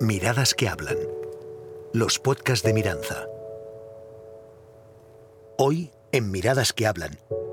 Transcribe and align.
Miradas 0.00 0.52
que 0.54 0.68
hablan. 0.68 0.98
Los 1.94 2.18
podcasts 2.18 2.62
de 2.66 2.74
Miranza. 2.74 3.26
Hoy, 5.56 5.90
en 6.12 6.30
Miradas 6.30 6.74
que 6.74 6.86
hablan, 6.86 7.12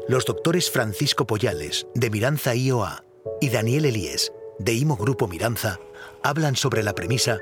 los 0.10 0.26
doctores 0.26 0.70
Francisco 0.70 1.26
Poyales, 1.26 1.88
de 1.96 2.10
Miranza 2.10 2.54
IOA, 2.54 3.06
y 3.40 3.50
Daniel 3.50 3.86
Elíes, 3.86 4.34
de 4.60 4.74
IMO 4.74 4.98
Grupo 4.98 5.30
Miranza, 5.30 5.80
hablan 6.22 6.58
sobre 6.58 6.84
la 6.84 6.94
premisa 6.94 7.40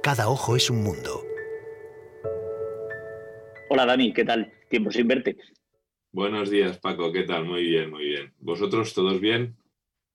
Cada 0.00 0.28
ojo 0.28 0.54
es 0.54 0.70
un 0.70 0.84
mundo. 0.84 1.24
Hola 3.68 3.84
Dani, 3.84 4.12
¿qué 4.12 4.24
tal? 4.24 4.52
Tiempo 4.70 4.92
sin 4.92 5.08
verte. 5.08 5.36
Buenos 6.12 6.50
días, 6.50 6.78
Paco. 6.78 7.10
¿Qué 7.10 7.24
tal? 7.24 7.46
Muy 7.46 7.64
bien, 7.64 7.90
muy 7.90 8.04
bien. 8.04 8.32
¿Vosotros 8.38 8.94
todos 8.94 9.20
bien? 9.20 9.55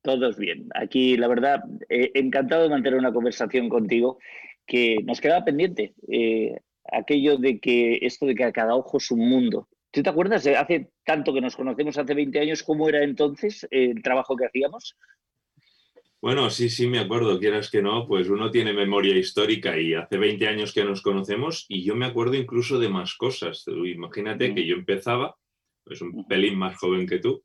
Todos 0.02 0.38
bien. 0.38 0.68
Aquí, 0.73 1.15
la 1.18 1.27
verdad, 1.27 1.63
eh, 1.89 2.11
encantado 2.15 2.63
de 2.63 2.70
mantener 2.70 2.97
una 2.97 3.13
conversación 3.13 3.70
contigo 3.70 4.20
que 4.65 4.97
nos 5.04 5.21
quedaba 5.21 5.45
pendiente. 5.45 5.93
Eh, 6.07 6.57
aquello 6.91 7.37
de 7.37 7.60
que 7.60 8.00
esto 8.01 8.25
de 8.25 8.36
que 8.36 8.51
cada 8.51 8.75
ojo 8.75 8.97
es 8.97 9.11
un 9.11 9.29
mundo. 9.29 9.68
¿Tú 9.91 10.01
te 10.01 10.10
acuerdas 10.10 10.43
de 10.43 10.57
hace 10.57 10.89
tanto 11.05 11.33
que 11.33 11.41
nos 11.41 11.55
conocemos, 11.55 11.97
hace 11.97 12.14
20 12.14 12.39
años, 12.39 12.64
cómo 12.64 12.87
era 12.89 13.04
entonces 13.04 13.68
el 13.69 14.01
trabajo 14.01 14.36
que 14.36 14.46
hacíamos? 14.46 14.96
Bueno, 16.21 16.49
sí, 16.49 16.69
sí, 16.69 16.88
me 16.88 16.99
acuerdo, 16.99 17.39
quieras 17.39 17.69
que 17.69 17.82
no, 17.82 18.07
pues 18.07 18.29
uno 18.29 18.52
tiene 18.52 18.74
memoria 18.74 19.18
histórica 19.18 19.77
y 19.77 19.96
hace 19.96 20.18
20 20.18 20.47
años 20.47 20.74
que 20.74 20.86
nos 20.86 21.02
conocemos 21.02 21.65
y 21.68 21.83
yo 21.83 21.96
me 21.96 22.05
acuerdo 22.05 22.36
incluso 22.36 22.79
de 22.79 22.89
más 22.89 23.15
cosas. 23.15 23.65
Imagínate 23.68 24.54
que 24.54 24.65
yo 24.65 24.75
empezaba 24.75 25.36
es 25.89 26.02
un 26.02 26.25
pelín 26.27 26.57
más 26.57 26.77
joven 26.77 27.07
que 27.07 27.19
tú. 27.19 27.43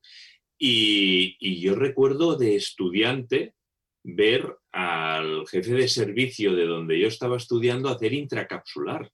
Y, 0.58 1.60
yo 1.60 1.74
recuerdo 1.74 2.36
de 2.36 2.56
estudiante 2.56 3.54
ver 4.02 4.56
al 4.72 5.46
jefe 5.48 5.72
de 5.72 5.88
servicio 5.88 6.54
de 6.54 6.66
donde 6.66 6.98
yo 6.98 7.08
estaba 7.08 7.36
estudiando 7.36 7.88
hacer 7.88 8.12
intracapsular. 8.12 9.10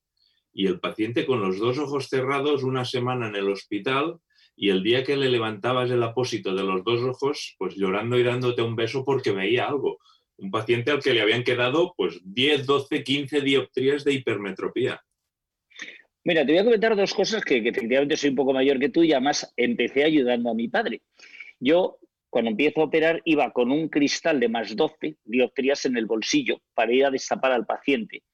Y 0.52 0.66
el 0.66 0.80
paciente 0.80 1.24
con 1.24 1.40
los 1.40 1.58
dos 1.58 1.78
ojos 1.78 2.08
cerrados 2.08 2.62
una 2.62 2.84
semana 2.84 3.28
en 3.28 3.36
el 3.36 3.48
hospital 3.48 4.18
y 4.54 4.68
el 4.68 4.82
día 4.82 5.02
que 5.02 5.16
le 5.16 5.30
levantabas 5.30 5.90
el 5.90 6.02
apósito 6.02 6.54
de 6.54 6.62
los 6.62 6.84
dos 6.84 7.00
ojos, 7.00 7.56
pues 7.58 7.74
llorando 7.74 8.18
y 8.18 8.22
dándote 8.22 8.60
un 8.60 8.76
beso 8.76 9.04
porque 9.04 9.32
veía 9.32 9.66
algo. 9.66 9.98
Un 10.36 10.50
paciente 10.50 10.90
al 10.90 11.02
que 11.02 11.14
le 11.14 11.22
habían 11.22 11.42
quedado 11.42 11.94
pues 11.96 12.20
10, 12.22 12.66
12, 12.66 13.02
15 13.02 13.40
dioptrías 13.40 14.04
de 14.04 14.12
hipermetropía. 14.12 15.00
Mira, 16.24 16.46
te 16.46 16.52
voy 16.52 16.60
a 16.60 16.64
comentar 16.64 16.94
dos 16.94 17.14
cosas 17.14 17.44
que, 17.44 17.56
efectivamente 17.58 18.16
soy 18.16 18.30
un 18.30 18.36
poco 18.36 18.52
mayor 18.52 18.78
que 18.78 18.88
tú 18.88 19.02
y 19.02 19.12
además 19.12 19.52
empecé 19.56 20.04
ayudando 20.04 20.50
a 20.50 20.54
mi 20.54 20.68
padre. 20.68 21.02
Yo, 21.64 21.98
cuando 22.28 22.50
empiezo 22.50 22.80
a 22.80 22.84
operar, 22.84 23.22
iba 23.24 23.52
con 23.52 23.70
un 23.70 23.88
cristal 23.88 24.40
de 24.40 24.48
más 24.48 24.74
12 24.74 25.18
dioptrías 25.24 25.84
en 25.84 25.96
el 25.96 26.06
bolsillo 26.06 26.60
para 26.74 26.92
ir 26.92 27.06
a 27.06 27.10
destapar 27.10 27.52
al 27.52 27.66
paciente. 27.66 28.24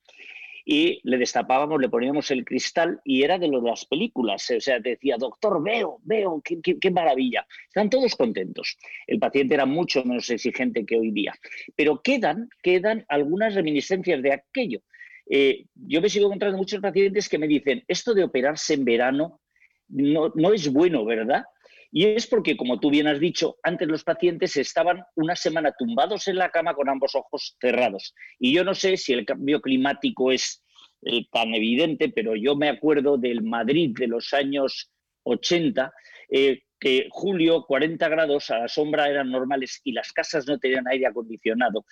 Y 0.65 1.01
le 1.05 1.19
destapábamos, 1.19 1.79
le 1.79 1.91
poníamos 1.91 2.31
el 2.31 2.45
cristal 2.45 3.01
y 3.05 3.23
era 3.23 3.39
de 3.39 3.49
lo 3.49 3.61
de 3.61 3.69
las 3.69 3.85
películas. 3.85 4.51
O 4.51 4.61
sea, 4.61 4.81
decía, 4.81 5.17
doctor, 5.19 5.63
veo, 5.63 5.99
veo, 6.05 6.43
qué, 6.43 6.79
qué 6.79 6.91
maravilla. 6.91 7.47
Están 7.67 7.91
todos 7.91 8.15
contentos. 8.17 8.79
El 9.07 9.19
paciente 9.19 9.55
era 9.55 9.67
mucho 9.67 10.03
menos 10.05 10.31
exigente 10.31 10.87
que 10.87 10.97
hoy 10.97 11.11
día. 11.11 11.35
Pero 11.77 12.01
quedan, 12.01 12.49
quedan 12.63 13.05
algunas 13.09 13.55
reminiscencias 13.55 14.23
de 14.23 14.33
aquello. 14.33 14.81
Eh, 15.29 15.67
yo 15.75 16.01
me 16.01 16.09
sigo 16.09 16.27
encontrando 16.27 16.57
muchos 16.57 16.81
pacientes 16.81 17.29
que 17.29 17.39
me 17.39 17.47
dicen, 17.47 17.85
esto 17.89 18.15
de 18.15 18.25
operarse 18.25 18.73
en 18.73 18.87
verano 18.87 19.41
no, 19.89 20.33
no 20.35 20.55
es 20.55 20.73
bueno, 20.73 21.05
¿verdad? 21.05 21.45
Y 21.91 22.05
es 22.05 22.27
porque, 22.27 22.57
como 22.57 22.79
tú 22.79 22.91
bien 22.91 23.07
has 23.07 23.19
dicho, 23.19 23.57
antes 23.63 23.89
los 23.89 24.05
pacientes 24.05 24.57
estaban 24.57 25.03
una 25.15 25.35
semana 25.37 25.75
tumbados 25.79 26.29
en 26.29 26.37
la 26.37 26.51
cama 26.51 26.75
con 26.75 26.89
ambos 26.89 27.15
ojos 27.15 27.57
cerrados. 27.61 28.15
Y 28.39 28.53
yo 28.53 28.63
no 28.65 28.75
sé 28.75 28.97
si 28.97 29.15
el 29.15 29.25
cambio 29.25 29.61
climático 29.61 30.31
es 30.31 30.63
eh, 31.03 31.27
tan 31.33 31.55
evidente, 31.55 32.11
pero 32.11 32.37
yo 32.37 32.57
me 32.57 32.69
acuerdo 32.69 33.17
del 33.17 33.43
Madrid 33.43 33.97
de 33.99 34.07
los 34.07 34.35
años 34.35 34.91
80, 35.23 35.93
eh, 36.31 36.63
que 36.79 37.09
julio 37.11 37.65
40 37.67 38.09
grados 38.09 38.51
a 38.51 38.59
la 38.59 38.69
sombra 38.69 39.09
eran 39.09 39.31
normales 39.31 39.81
y 39.83 39.93
las 39.93 40.13
casas 40.13 40.47
no 40.47 40.59
tenían 40.59 40.87
aire 40.89 41.07
acondicionado. 41.07 41.85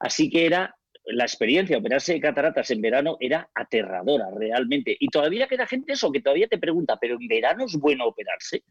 Así 0.00 0.28
que 0.30 0.46
era 0.46 0.74
la 1.04 1.24
experiencia 1.24 1.78
operarse 1.78 2.12
de 2.12 2.20
cataratas 2.20 2.70
en 2.70 2.82
verano 2.82 3.16
era 3.20 3.48
aterradora 3.54 4.26
realmente. 4.36 4.96
Y 4.98 5.08
todavía 5.08 5.46
queda 5.46 5.66
gente 5.66 5.92
eso 5.92 6.12
que 6.12 6.20
todavía 6.20 6.48
te 6.48 6.58
pregunta, 6.58 6.98
¿pero 7.00 7.16
en 7.18 7.26
verano 7.28 7.64
es 7.64 7.76
bueno 7.76 8.06
operarse? 8.06 8.62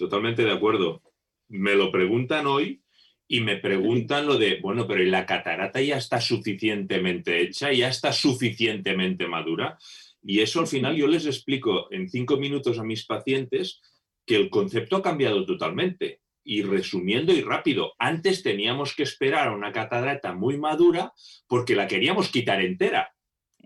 Totalmente 0.00 0.44
de 0.44 0.52
acuerdo. 0.52 1.02
Me 1.48 1.74
lo 1.74 1.92
preguntan 1.92 2.46
hoy 2.46 2.80
y 3.28 3.42
me 3.42 3.58
preguntan 3.58 4.26
lo 4.26 4.38
de, 4.38 4.58
bueno, 4.62 4.86
pero 4.86 5.02
¿y 5.02 5.10
la 5.10 5.26
catarata 5.26 5.78
ya 5.82 5.98
está 5.98 6.22
suficientemente 6.22 7.42
hecha? 7.42 7.70
¿Ya 7.70 7.90
está 7.90 8.10
suficientemente 8.10 9.28
madura? 9.28 9.76
Y 10.22 10.40
eso 10.40 10.60
al 10.60 10.68
final 10.68 10.96
yo 10.96 11.06
les 11.06 11.26
explico 11.26 11.92
en 11.92 12.08
cinco 12.08 12.38
minutos 12.38 12.78
a 12.78 12.82
mis 12.82 13.04
pacientes 13.04 13.82
que 14.24 14.36
el 14.36 14.48
concepto 14.48 14.96
ha 14.96 15.02
cambiado 15.02 15.44
totalmente 15.44 16.22
y 16.42 16.62
resumiendo 16.62 17.34
y 17.34 17.42
rápido, 17.42 17.92
antes 17.98 18.42
teníamos 18.42 18.94
que 18.94 19.02
esperar 19.02 19.48
a 19.48 19.54
una 19.54 19.70
catarata 19.70 20.32
muy 20.32 20.56
madura 20.56 21.12
porque 21.46 21.76
la 21.76 21.86
queríamos 21.86 22.30
quitar 22.30 22.62
entera. 22.62 23.14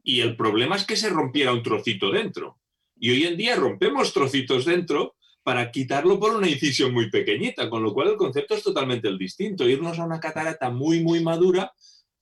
Y 0.03 0.19
el 0.19 0.35
problema 0.35 0.75
es 0.75 0.85
que 0.85 0.97
se 0.97 1.11
rompiera 1.11 1.53
un 1.53 1.63
trocito 1.63 2.11
dentro. 2.11 2.59
Y 2.97 3.11
hoy 3.13 3.25
en 3.25 3.37
día 3.37 3.55
rompemos 3.55 4.13
trocitos 4.13 4.65
dentro 4.65 5.15
para 5.45 5.71
quitarlo 5.71 6.19
por 6.19 6.35
una 6.35 6.49
incisión 6.49 6.93
muy 6.93 7.11
pequeñita, 7.11 7.71
con 7.71 7.85
lo 7.85 7.95
cual 7.95 8.09
el 8.09 8.17
concepto 8.17 8.55
es 8.55 8.63
totalmente 8.65 9.07
el 9.07 9.19
distinto. 9.19 9.69
Irnos 9.69 9.99
a 10.01 10.05
una 10.05 10.19
catarata 10.19 10.71
muy, 10.71 11.01
muy 11.01 11.23
madura 11.23 11.73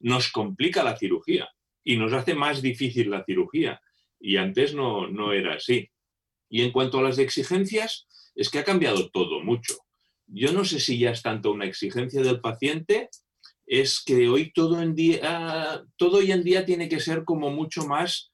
nos 0.01 0.31
complica 0.31 0.85
la 0.85 0.99
cirugía 0.99 1.49
y 1.83 1.97
nos 1.97 2.13
hace 2.13 2.35
más 2.35 2.61
difícil 2.61 3.11
la 3.11 3.25
cirugía. 3.25 3.81
Y 4.21 4.37
antes 4.37 4.75
no, 4.75 5.09
no 5.09 5.33
era 5.33 5.55
así. 5.55 5.91
Y 6.51 6.63
en 6.63 6.73
cuanto 6.73 6.99
a 6.99 7.03
las 7.03 7.19
exigencias, 7.19 8.07
es 8.35 8.51
que 8.51 8.59
ha 8.59 8.65
cambiado 8.65 9.09
todo 9.09 9.41
mucho 9.41 9.77
yo 10.33 10.53
no 10.53 10.65
sé 10.65 10.81
si 10.81 10.99
ya 10.99 11.11
es 11.11 11.23
tanto 11.23 11.53
una 11.53 11.67
exigencia 11.67 12.23
del 12.23 12.41
paciente, 12.41 13.11
es 13.67 14.03
que 14.05 14.29
hoy 14.29 14.53
todo, 14.53 14.81
en 14.81 14.95
día, 14.95 15.85
todo 15.97 16.19
hoy 16.19 16.33
en 16.33 16.43
día 16.43 16.65
tiene 16.65 16.89
que 16.89 17.01
ser 17.01 17.25
como 17.25 17.51
mucho 17.51 17.87
más 17.87 18.32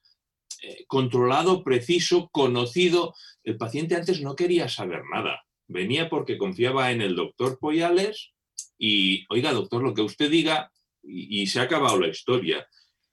eh, 0.61 0.85
controlado, 0.87 1.63
preciso, 1.63 2.29
conocido. 2.31 3.13
El 3.43 3.57
paciente 3.57 3.95
antes 3.95 4.21
no 4.21 4.35
quería 4.35 4.67
saber 4.69 5.01
nada. 5.11 5.43
Venía 5.67 6.09
porque 6.09 6.37
confiaba 6.37 6.91
en 6.91 7.01
el 7.01 7.15
doctor 7.15 7.59
Poyales 7.59 8.31
y, 8.77 9.25
oiga, 9.29 9.53
doctor, 9.53 9.83
lo 9.83 9.93
que 9.93 10.01
usted 10.01 10.29
diga, 10.29 10.71
y, 11.03 11.41
y 11.41 11.47
se 11.47 11.59
ha 11.59 11.63
acabado 11.63 11.99
la 11.99 12.07
historia. 12.07 12.67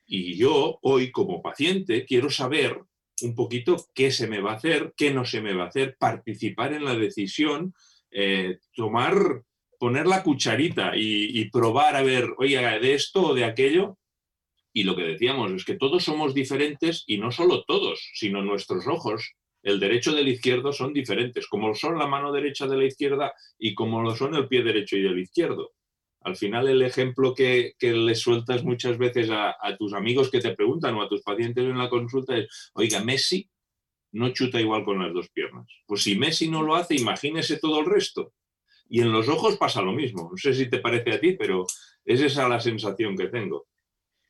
Y 0.06 0.36
yo 0.36 0.78
hoy 0.82 1.10
como 1.10 1.42
paciente 1.42 2.04
quiero 2.04 2.30
saber 2.30 2.80
un 3.22 3.34
poquito 3.34 3.76
qué 3.94 4.10
se 4.10 4.26
me 4.26 4.40
va 4.40 4.52
a 4.52 4.56
hacer, 4.56 4.92
qué 4.96 5.12
no 5.12 5.24
se 5.24 5.40
me 5.40 5.54
va 5.54 5.64
a 5.64 5.68
hacer, 5.68 5.96
participar 5.98 6.72
en 6.72 6.84
la 6.84 6.94
decisión 6.94 7.74
eh, 8.10 8.60
tomar, 8.74 9.42
poner 9.78 10.06
la 10.06 10.22
cucharita 10.22 10.92
y, 10.94 11.50
probar 11.50 11.96
a 11.96 12.02
ver, 12.02 12.30
oye, 12.38 12.58
de 12.58 12.94
esto 12.94 13.28
o 13.28 13.34
de 13.34 13.44
aquello. 13.44 13.98
Y 14.76 14.84
lo 14.84 14.94
que 14.94 15.04
decíamos 15.04 15.52
es 15.52 15.64
que 15.64 15.76
todos 15.76 16.04
somos 16.04 16.34
diferentes 16.34 17.02
y 17.06 17.16
no 17.16 17.32
solo 17.32 17.64
todos, 17.64 18.10
sino 18.12 18.42
nuestros 18.42 18.86
ojos, 18.86 19.32
el 19.62 19.80
derecho 19.80 20.12
del 20.12 20.28
izquierdo 20.28 20.70
son 20.70 20.92
diferentes, 20.92 21.46
como 21.46 21.74
son 21.74 21.98
la 21.98 22.06
mano 22.06 22.30
derecha 22.30 22.66
de 22.66 22.76
la 22.76 22.84
izquierda 22.84 23.32
y 23.58 23.74
como 23.74 24.02
lo 24.02 24.14
son 24.14 24.34
el 24.34 24.48
pie 24.48 24.62
derecho 24.62 24.98
y 24.98 25.06
el 25.06 25.18
izquierdo. 25.18 25.72
Al 26.20 26.36
final 26.36 26.68
el 26.68 26.82
ejemplo 26.82 27.34
que, 27.34 27.72
que 27.78 27.94
le 27.94 28.14
sueltas 28.14 28.64
muchas 28.64 28.98
veces 28.98 29.30
a, 29.30 29.56
a, 29.58 29.78
tus 29.78 29.94
amigos 29.94 30.30
que 30.30 30.40
te 30.40 30.54
preguntan 30.54 30.94
o 30.96 31.02
a 31.02 31.08
tus 31.08 31.22
pacientes 31.22 31.64
en 31.64 31.78
la 31.78 31.88
consulta 31.88 32.36
es, 32.36 32.70
oiga, 32.74 33.02
Messi 33.02 33.48
no 34.12 34.28
chuta 34.34 34.60
igual 34.60 34.84
con 34.84 35.02
las 35.02 35.14
dos 35.14 35.30
piernas. 35.30 35.66
Pues 35.86 36.02
si 36.02 36.18
Messi 36.18 36.50
no 36.50 36.62
lo 36.62 36.74
hace, 36.74 36.96
imagínese 36.96 37.58
todo 37.58 37.80
el 37.80 37.86
resto. 37.86 38.34
Y 38.90 39.00
en 39.00 39.10
los 39.10 39.26
ojos 39.30 39.56
pasa 39.56 39.80
lo 39.80 39.92
mismo. 39.92 40.28
No 40.30 40.36
sé 40.36 40.52
si 40.52 40.68
te 40.68 40.80
parece 40.80 41.14
a 41.14 41.18
ti, 41.18 41.32
pero 41.32 41.64
es 42.04 42.20
esa 42.20 42.46
la 42.46 42.60
sensación 42.60 43.16
que 43.16 43.28
tengo. 43.28 43.68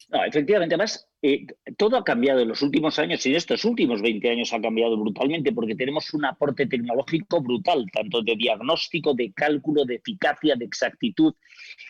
No, 0.08 0.24
efectivamente, 0.24 0.76
además, 0.76 1.08
eh, 1.20 1.46
todo 1.76 1.96
ha 1.96 2.04
cambiado 2.04 2.38
en 2.38 2.46
los 2.46 2.62
últimos 2.62 2.96
años 3.00 3.26
y 3.26 3.30
en 3.30 3.36
estos 3.36 3.64
últimos 3.64 4.00
20 4.00 4.30
años 4.30 4.52
ha 4.52 4.60
cambiado 4.60 4.96
brutalmente 4.96 5.50
porque 5.50 5.74
tenemos 5.74 6.14
un 6.14 6.24
aporte 6.24 6.66
tecnológico 6.66 7.42
brutal, 7.42 7.84
tanto 7.92 8.22
de 8.22 8.36
diagnóstico, 8.36 9.14
de 9.14 9.32
cálculo, 9.32 9.84
de 9.84 9.96
eficacia, 9.96 10.54
de 10.54 10.64
exactitud, 10.64 11.34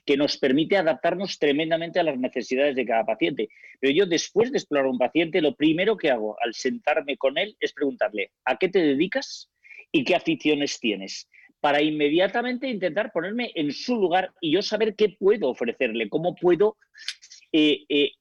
que 0.07 0.17
nos 0.17 0.39
permite 0.39 0.79
adaptarnos 0.79 1.39
tremendamente 1.39 2.01
a 2.01 2.05
las 2.05 2.19
necesidades 2.19 2.75
de 2.75 2.87
cada 2.87 3.05
paciente. 3.05 3.51
Pero 3.81 3.93
yo, 3.93 4.07
después 4.07 4.51
de 4.51 4.59
explorar 4.59 4.87
un 4.87 4.99
paciente, 4.99 5.43
lo 5.43 5.55
primero 5.55 5.99
que 5.99 6.11
hago 6.11 6.39
al 6.43 6.55
sentarme 6.55 7.19
con 7.19 7.37
él 7.37 7.55
es 7.61 7.75
preguntarle, 7.75 8.31
¿a 8.47 8.57
qué 8.57 8.71
te 8.71 8.79
dedicas 8.79 9.51
y 9.93 10.05
qué 10.05 10.15
aficiones 10.15 10.81
tienes? 10.81 11.29
para 11.59 11.83
inmediatamente 11.83 12.69
intentar 12.69 13.11
ponerme 13.11 13.51
en 13.55 13.73
su 13.73 13.97
lugar 13.97 14.33
y 14.41 14.53
yo 14.53 14.63
saber 14.63 14.95
qué 14.95 15.09
puedo 15.19 15.49
ofrecerle, 15.49 16.09
cómo 16.09 16.37
puedo 16.37 16.77
eh, 17.53 17.85
eh, 17.89 18.13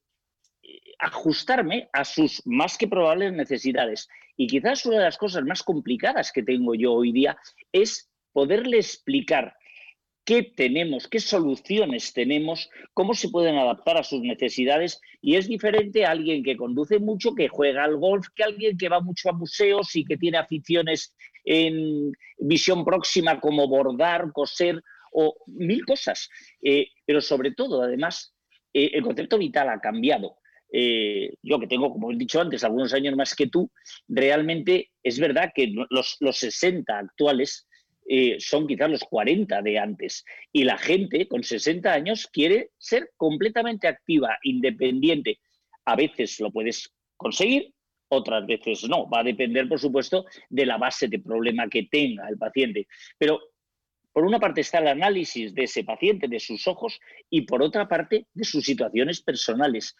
ajustarme 0.99 1.89
a 1.93 2.05
sus 2.05 2.41
más 2.45 2.77
que 2.77 2.87
probables 2.87 3.33
necesidades. 3.33 4.07
Y 4.37 4.47
quizás 4.47 4.85
una 4.85 4.97
de 4.97 5.03
las 5.03 5.17
cosas 5.17 5.43
más 5.43 5.63
complicadas 5.63 6.31
que 6.31 6.43
tengo 6.43 6.75
yo 6.75 6.93
hoy 6.93 7.11
día 7.11 7.37
es 7.71 8.09
poderle 8.31 8.77
explicar 8.77 9.55
qué 10.25 10.41
tenemos, 10.41 11.07
qué 11.07 11.19
soluciones 11.19 12.11
tenemos, 12.11 12.69
cómo 12.93 13.13
se 13.13 13.29
pueden 13.29 13.57
adaptar 13.57 13.97
a 13.97 14.03
sus 14.03 14.21
necesidades 14.21 14.99
y 15.21 15.35
es 15.35 15.47
diferente 15.47 16.03
a 16.03 16.11
alguien 16.11 16.43
que 16.43 16.57
conduce 16.57 16.99
mucho, 16.99 17.35
que 17.35 17.47
juega 17.47 17.83
al 17.83 17.97
golf, 17.97 18.27
que 18.35 18.43
alguien 18.43 18.77
que 18.77 18.89
va 18.89 18.99
mucho 18.99 19.29
a 19.29 19.33
museos 19.33 19.95
y 19.95 20.03
que 20.03 20.17
tiene 20.17 20.39
aficiones 20.39 21.15
en 21.45 22.11
visión 22.39 22.83
próxima 22.83 23.39
como 23.39 23.67
bordar, 23.67 24.31
coser 24.33 24.81
o 25.11 25.35
mil 25.45 25.85
cosas. 25.85 26.27
Eh, 26.61 26.87
pero 27.05 27.21
sobre 27.21 27.51
todo, 27.51 27.83
además, 27.83 28.34
eh, 28.75 28.91
el 28.93 29.03
concepto 29.03 29.37
vital 29.37 29.69
ha 29.69 29.79
cambiado. 29.79 30.35
Eh, 30.69 31.33
yo 31.41 31.57
que 31.61 31.67
tengo, 31.67 31.89
como 31.93 32.11
he 32.11 32.17
dicho 32.17 32.41
antes, 32.41 32.65
algunos 32.65 32.93
años 32.93 33.15
más 33.15 33.33
que 33.33 33.47
tú, 33.47 33.71
realmente 34.09 34.91
es 35.01 35.17
verdad 35.17 35.53
que 35.55 35.73
los, 35.89 36.17
los 36.19 36.37
60 36.37 36.97
actuales 36.97 37.69
eh, 38.05 38.35
son 38.39 38.67
quizás 38.67 38.91
los 38.91 39.03
40 39.05 39.61
de 39.61 39.79
antes. 39.79 40.25
Y 40.51 40.65
la 40.65 40.77
gente 40.77 41.25
con 41.29 41.41
60 41.41 41.89
años 41.89 42.27
quiere 42.27 42.71
ser 42.77 43.11
completamente 43.15 43.87
activa, 43.87 44.37
independiente. 44.43 45.39
A 45.85 45.95
veces 45.95 46.37
lo 46.41 46.51
puedes 46.51 46.93
conseguir, 47.15 47.73
otras 48.09 48.45
veces 48.45 48.89
no. 48.89 49.09
Va 49.09 49.21
a 49.21 49.23
depender, 49.23 49.69
por 49.69 49.79
supuesto, 49.79 50.25
de 50.49 50.65
la 50.65 50.77
base 50.77 51.07
de 51.07 51.19
problema 51.19 51.69
que 51.69 51.83
tenga 51.83 52.27
el 52.27 52.37
paciente. 52.37 52.87
Pero 53.17 53.39
por 54.15 54.23
una 54.23 54.39
parte 54.39 54.61
está 54.61 54.77
el 54.77 54.87
análisis 54.87 55.53
de 55.53 55.65
ese 55.65 55.83
paciente, 55.83 56.29
de 56.29 56.39
sus 56.39 56.69
ojos, 56.69 57.01
y 57.29 57.41
por 57.41 57.61
otra 57.61 57.89
parte 57.89 58.27
de 58.33 58.45
sus 58.45 58.63
situaciones 58.63 59.19
personales. 59.19 59.93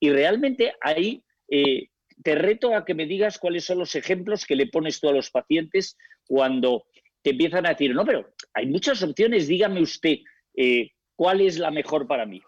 Y 0.00 0.08
realmente 0.08 0.72
ahí 0.80 1.22
eh, 1.50 1.90
te 2.24 2.34
reto 2.34 2.74
a 2.74 2.86
que 2.86 2.94
me 2.94 3.04
digas 3.04 3.38
cuáles 3.38 3.66
son 3.66 3.80
los 3.80 3.94
ejemplos 3.94 4.46
que 4.46 4.56
le 4.56 4.68
pones 4.68 5.00
tú 5.00 5.10
a 5.10 5.12
los 5.12 5.30
pacientes 5.30 5.98
cuando 6.26 6.86
te 7.20 7.32
empiezan 7.32 7.66
a 7.66 7.74
decir, 7.74 7.94
no, 7.94 8.06
pero 8.06 8.32
hay 8.54 8.64
muchas 8.64 9.02
opciones, 9.02 9.48
dígame 9.48 9.82
usted 9.82 10.20
eh, 10.56 10.92
cuál 11.14 11.42
es 11.42 11.58
la 11.58 11.70
mejor 11.70 12.06
para 12.06 12.24
mí. 12.24 12.40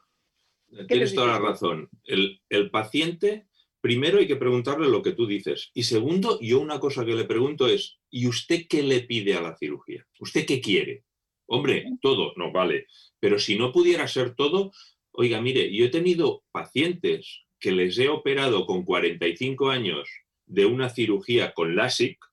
Tienes 0.88 1.14
toda 1.14 1.38
la 1.38 1.38
razón. 1.38 1.90
El, 2.04 2.40
el, 2.48 2.70
paciente, 2.70 3.46
primero 3.82 4.20
hay 4.20 4.26
que 4.26 4.36
preguntarle 4.36 4.88
lo 4.88 5.02
que 5.02 5.12
tú 5.12 5.26
dices. 5.26 5.70
Y 5.74 5.82
segundo, 5.82 6.40
yo 6.40 6.60
una 6.60 6.80
cosa 6.80 7.04
que 7.04 7.14
le 7.14 7.24
pregunto 7.24 7.68
es, 7.68 7.98
¿y 8.08 8.26
usted 8.26 8.62
qué 8.70 8.82
le 8.82 9.00
pide 9.00 9.34
a 9.34 9.42
la 9.42 9.54
cirugía? 9.54 10.06
¿Usted 10.18 10.46
qué 10.46 10.62
quiere? 10.62 11.04
Hombre, 11.52 11.84
todo, 12.00 12.32
no 12.36 12.52
vale. 12.52 12.86
Pero 13.18 13.40
si 13.40 13.58
no 13.58 13.72
pudiera 13.72 14.06
ser 14.06 14.36
todo, 14.36 14.70
oiga, 15.10 15.40
mire, 15.40 15.74
yo 15.74 15.84
he 15.84 15.88
tenido 15.88 16.44
pacientes 16.52 17.40
que 17.58 17.72
les 17.72 17.98
he 17.98 18.08
operado 18.08 18.66
con 18.66 18.84
45 18.84 19.68
años 19.68 20.08
de 20.46 20.66
una 20.66 20.90
cirugía 20.90 21.52
con 21.52 21.74
LASIK, 21.74 22.24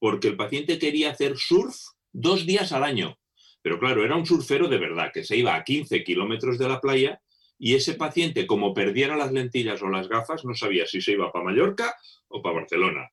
porque 0.00 0.26
el 0.26 0.36
paciente 0.36 0.80
quería 0.80 1.12
hacer 1.12 1.36
surf 1.36 1.76
dos 2.12 2.44
días 2.44 2.72
al 2.72 2.82
año. 2.82 3.16
Pero 3.62 3.78
claro, 3.78 4.04
era 4.04 4.16
un 4.16 4.26
surfero 4.26 4.66
de 4.66 4.78
verdad, 4.78 5.12
que 5.14 5.22
se 5.22 5.36
iba 5.36 5.54
a 5.54 5.62
15 5.62 6.02
kilómetros 6.02 6.58
de 6.58 6.68
la 6.68 6.80
playa 6.80 7.22
y 7.56 7.76
ese 7.76 7.94
paciente, 7.94 8.48
como 8.48 8.74
perdiera 8.74 9.16
las 9.16 9.30
lentillas 9.30 9.80
o 9.80 9.88
las 9.88 10.08
gafas, 10.08 10.44
no 10.44 10.56
sabía 10.56 10.86
si 10.86 11.00
se 11.00 11.12
iba 11.12 11.30
para 11.30 11.44
Mallorca 11.44 11.96
o 12.26 12.42
para 12.42 12.56
Barcelona. 12.56 13.08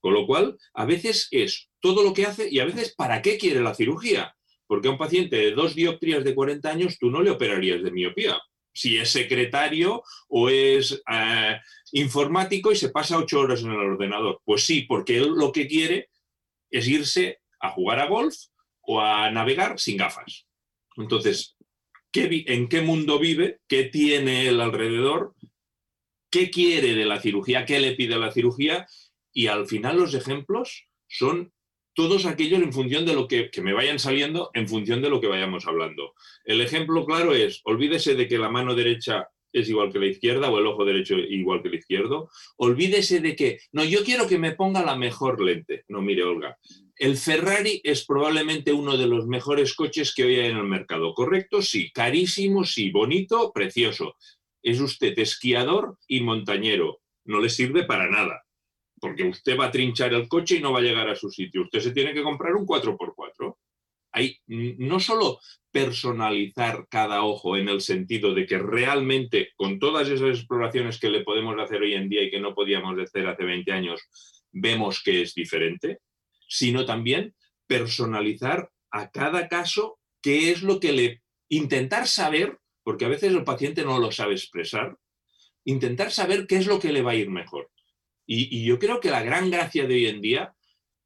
Con 0.00 0.12
lo 0.12 0.26
cual, 0.26 0.58
a 0.74 0.84
veces 0.84 1.28
es 1.30 1.70
todo 1.80 2.02
lo 2.02 2.12
que 2.12 2.26
hace 2.26 2.46
y 2.50 2.60
a 2.60 2.66
veces 2.66 2.94
para 2.94 3.22
qué 3.22 3.38
quiere 3.38 3.62
la 3.62 3.74
cirugía. 3.74 4.36
Porque 4.66 4.88
a 4.88 4.92
un 4.92 4.98
paciente 4.98 5.36
de 5.36 5.52
dos 5.52 5.74
dioptrías 5.74 6.24
de 6.24 6.34
40 6.34 6.68
años 6.68 6.98
tú 6.98 7.10
no 7.10 7.22
le 7.22 7.30
operarías 7.30 7.82
de 7.82 7.90
miopía. 7.90 8.38
Si 8.72 8.98
es 8.98 9.10
secretario 9.10 10.02
o 10.28 10.48
es 10.48 11.02
eh, 11.10 11.58
informático 11.92 12.72
y 12.72 12.76
se 12.76 12.90
pasa 12.90 13.18
ocho 13.18 13.40
horas 13.40 13.62
en 13.62 13.70
el 13.70 13.78
ordenador. 13.78 14.40
Pues 14.44 14.64
sí, 14.64 14.82
porque 14.82 15.16
él 15.16 15.28
lo 15.34 15.52
que 15.52 15.66
quiere 15.66 16.10
es 16.70 16.86
irse 16.88 17.40
a 17.60 17.70
jugar 17.70 18.00
a 18.00 18.06
golf 18.06 18.34
o 18.82 19.00
a 19.00 19.30
navegar 19.30 19.78
sin 19.78 19.96
gafas. 19.96 20.46
Entonces, 20.96 21.56
¿qué, 22.10 22.44
¿en 22.46 22.68
qué 22.68 22.80
mundo 22.82 23.18
vive? 23.18 23.60
¿Qué 23.66 23.84
tiene 23.84 24.48
él 24.48 24.60
alrededor? 24.60 25.34
¿Qué 26.30 26.50
quiere 26.50 26.94
de 26.94 27.04
la 27.04 27.20
cirugía? 27.20 27.64
¿Qué 27.64 27.80
le 27.80 27.94
pide 27.94 28.18
la 28.18 28.32
cirugía? 28.32 28.86
Y 29.32 29.46
al 29.46 29.66
final 29.66 29.98
los 29.98 30.14
ejemplos 30.14 30.88
son 31.08 31.52
todos 31.96 32.26
aquellos 32.26 32.62
en 32.62 32.74
función 32.74 33.06
de 33.06 33.14
lo 33.14 33.26
que, 33.26 33.50
que, 33.50 33.62
me 33.62 33.72
vayan 33.72 33.98
saliendo, 33.98 34.50
en 34.52 34.68
función 34.68 35.00
de 35.00 35.08
lo 35.08 35.20
que 35.20 35.28
vayamos 35.28 35.66
hablando. 35.66 36.12
El 36.44 36.60
ejemplo 36.60 37.06
claro 37.06 37.34
es, 37.34 37.62
olvídese 37.64 38.14
de 38.14 38.28
que 38.28 38.38
la 38.38 38.50
mano 38.50 38.74
derecha 38.74 39.28
es 39.50 39.70
igual 39.70 39.90
que 39.90 39.98
la 39.98 40.06
izquierda 40.06 40.50
o 40.50 40.58
el 40.58 40.66
ojo 40.66 40.84
derecho 40.84 41.16
igual 41.16 41.62
que 41.62 41.68
el 41.68 41.76
izquierdo. 41.76 42.28
Olvídese 42.58 43.20
de 43.20 43.34
que, 43.34 43.58
no, 43.72 43.82
yo 43.82 44.04
quiero 44.04 44.28
que 44.28 44.38
me 44.38 44.52
ponga 44.52 44.84
la 44.84 44.94
mejor 44.94 45.40
lente. 45.40 45.84
No, 45.88 46.02
mire, 46.02 46.24
Olga, 46.24 46.58
el 46.96 47.16
Ferrari 47.16 47.80
es 47.82 48.04
probablemente 48.04 48.74
uno 48.74 48.98
de 48.98 49.06
los 49.06 49.26
mejores 49.26 49.74
coches 49.74 50.14
que 50.14 50.24
hoy 50.24 50.36
hay 50.36 50.50
en 50.50 50.58
el 50.58 50.64
mercado. 50.64 51.14
¿Correcto? 51.14 51.62
Sí. 51.62 51.90
Carísimo, 51.92 52.64
sí. 52.64 52.90
Bonito, 52.90 53.52
precioso. 53.52 54.16
Es 54.62 54.80
usted 54.80 55.18
esquiador 55.18 55.96
y 56.06 56.20
montañero. 56.20 57.00
No 57.24 57.40
le 57.40 57.48
sirve 57.48 57.84
para 57.84 58.10
nada. 58.10 58.45
Porque 59.00 59.24
usted 59.24 59.58
va 59.58 59.66
a 59.66 59.70
trinchar 59.70 60.14
el 60.14 60.28
coche 60.28 60.56
y 60.56 60.60
no 60.60 60.72
va 60.72 60.78
a 60.78 60.82
llegar 60.82 61.08
a 61.08 61.16
su 61.16 61.30
sitio. 61.30 61.62
Usted 61.62 61.80
se 61.80 61.92
tiene 61.92 62.14
que 62.14 62.22
comprar 62.22 62.54
un 62.54 62.66
4x4 62.66 63.56
hay 64.16 64.40
no 64.46 64.98
solo 64.98 65.40
personalizar 65.70 66.86
cada 66.88 67.22
ojo 67.22 67.58
en 67.58 67.68
el 67.68 67.82
sentido 67.82 68.32
de 68.32 68.46
que 68.46 68.56
realmente 68.56 69.50
con 69.56 69.78
todas 69.78 70.08
esas 70.08 70.38
exploraciones 70.38 70.98
que 70.98 71.10
le 71.10 71.22
podemos 71.22 71.54
hacer 71.60 71.82
hoy 71.82 71.92
en 71.92 72.08
día 72.08 72.22
y 72.22 72.30
que 72.30 72.40
no 72.40 72.54
podíamos 72.54 72.98
hacer 72.98 73.26
hace 73.26 73.44
20 73.44 73.70
años, 73.72 74.00
vemos 74.52 75.02
que 75.02 75.20
es 75.20 75.34
diferente, 75.34 75.98
sino 76.48 76.86
también 76.86 77.34
personalizar 77.66 78.70
a 78.90 79.10
cada 79.10 79.48
caso 79.48 79.98
qué 80.22 80.50
es 80.50 80.62
lo 80.62 80.80
que 80.80 80.92
le... 80.92 81.22
Intentar 81.50 82.08
saber, 82.08 82.58
porque 82.82 83.04
a 83.04 83.08
veces 83.08 83.32
el 83.32 83.44
paciente 83.44 83.84
no 83.84 83.98
lo 83.98 84.10
sabe 84.12 84.32
expresar, 84.32 84.96
intentar 85.64 86.10
saber 86.10 86.46
qué 86.46 86.56
es 86.56 86.66
lo 86.66 86.80
que 86.80 86.90
le 86.90 87.02
va 87.02 87.10
a 87.10 87.16
ir 87.16 87.28
mejor. 87.28 87.70
Y, 88.26 88.64
yo 88.64 88.78
creo 88.78 89.00
que 89.00 89.10
la 89.10 89.22
gran 89.22 89.50
gracia 89.50 89.86
de 89.86 89.94
hoy 89.94 90.06
en 90.06 90.20
día 90.20 90.54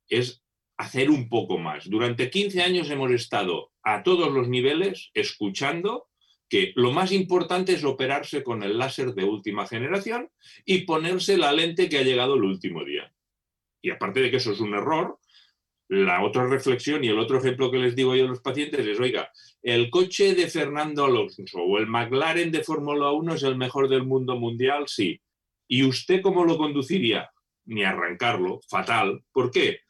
es 0.08 0.43
hacer 0.76 1.11
un 1.11 1.28
poco 1.28 1.58
más. 1.58 1.88
Durante 1.88 2.31
15 2.31 2.62
años 2.62 2.90
hemos 2.90 3.11
estado 3.12 3.70
a 3.82 4.02
todos 4.02 4.32
los 4.32 4.49
niveles 4.49 5.11
escuchando 5.14 6.08
que 6.49 6.72
lo 6.75 6.90
más 6.90 7.12
importante 7.12 7.75
es 7.75 7.84
operarse 7.84 8.43
con 8.43 8.62
el 8.62 8.78
láser 8.78 9.14
de 9.14 9.25
última 9.25 9.67
generación 9.67 10.31
y 10.64 10.78
ponerse 10.78 11.37
la 11.37 11.52
lente 11.52 11.88
que 11.88 11.99
ha 11.99 12.02
llegado 12.02 12.34
el 12.34 12.44
último 12.44 12.84
día. 12.84 13.12
Y 13.82 13.90
aparte 13.90 14.20
de 14.20 14.31
que 14.31 14.38
eso 14.38 14.52
es 14.52 14.61
un 14.61 14.75
error, 14.75 15.19
la 15.88 16.22
otra 16.25 16.46
reflexión 16.46 17.02
y 17.05 17.08
el 17.08 17.19
otro 17.19 17.38
ejemplo 17.38 17.70
que 17.70 17.78
les 17.78 17.94
digo 17.96 18.14
yo 18.14 18.25
a 18.25 18.28
los 18.28 18.40
pacientes 18.40 18.87
es, 18.87 18.99
oiga, 18.99 19.31
el 19.62 19.90
coche 19.90 20.34
de 20.34 20.49
Fernando 20.49 21.05
Alonso 21.05 21.43
o 21.58 21.78
el 21.78 21.87
McLaren 21.87 22.50
de 22.50 22.62
Fórmula 22.64 23.11
1 23.11 23.34
es 23.34 23.43
el 23.43 23.56
mejor 23.56 23.88
del 23.88 24.05
mundo 24.05 24.37
mundial, 24.37 24.84
sí. 24.87 25.20
¿Y 25.70 25.84
usted 25.84 26.20
cómo 26.20 26.44
lo 26.44 26.58
conduciría? 26.58 27.31
Ni 27.65 27.84
arrancarlo, 27.84 28.60
fatal. 28.69 29.22
¿Por 29.32 29.50
qué? 29.53 29.81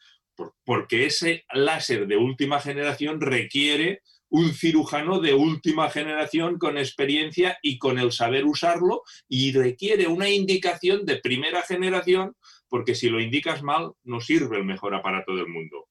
porque 0.64 1.06
ese 1.06 1.44
láser 1.52 2.06
de 2.06 2.16
última 2.16 2.60
generación 2.60 3.20
requiere 3.20 4.00
un 4.28 4.54
cirujano 4.54 5.20
de 5.20 5.34
última 5.34 5.90
generación 5.90 6.58
con 6.58 6.78
experiencia 6.78 7.58
y 7.62 7.78
con 7.78 7.98
el 7.98 8.12
saber 8.12 8.44
usarlo 8.44 9.02
y 9.28 9.52
requiere 9.52 10.06
una 10.06 10.30
indicación 10.30 11.04
de 11.04 11.16
primera 11.16 11.62
generación 11.62 12.36
porque 12.68 12.94
si 12.94 13.08
lo 13.08 13.20
indicas 13.20 13.62
mal 13.62 13.92
no 14.04 14.20
sirve 14.20 14.56
el 14.56 14.64
mejor 14.64 14.94
aparato 14.94 15.34
del 15.34 15.48
mundo, 15.48 15.88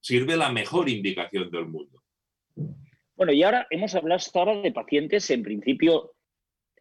sirve 0.00 0.36
la 0.36 0.50
mejor 0.50 0.88
indicación 0.88 1.50
del 1.50 1.66
mundo. 1.66 2.02
Bueno, 3.14 3.32
y 3.32 3.42
ahora 3.42 3.66
hemos 3.70 3.94
hablado 3.94 4.16
hasta 4.16 4.38
ahora 4.38 4.62
de 4.62 4.72
pacientes 4.72 5.30
en 5.30 5.42
principio 5.42 6.14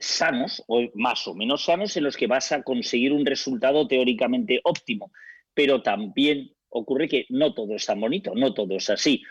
sanos 0.01 0.63
o 0.67 0.81
más 0.96 1.27
o 1.27 1.36
menos 1.36 1.65
sanos 1.65 1.96
en 1.96 2.03
los 2.03 2.17
que 2.17 2.27
vas 2.27 2.51
a 2.51 2.63
conseguir 2.63 3.13
un 3.13 3.25
resultado 3.25 3.88
teóricamente 3.88 4.60
óptimo, 4.63 5.12
pero 5.53 5.81
también 5.81 6.51
ocurre 6.70 7.08
que 7.08 7.25
no 7.29 7.53
todo 7.53 7.75
es 7.75 7.86
tan 7.86 8.01
bonito, 8.01 8.34
no 8.36 8.53
todo 8.53 8.75
es 8.75 8.89
así. 8.89 9.24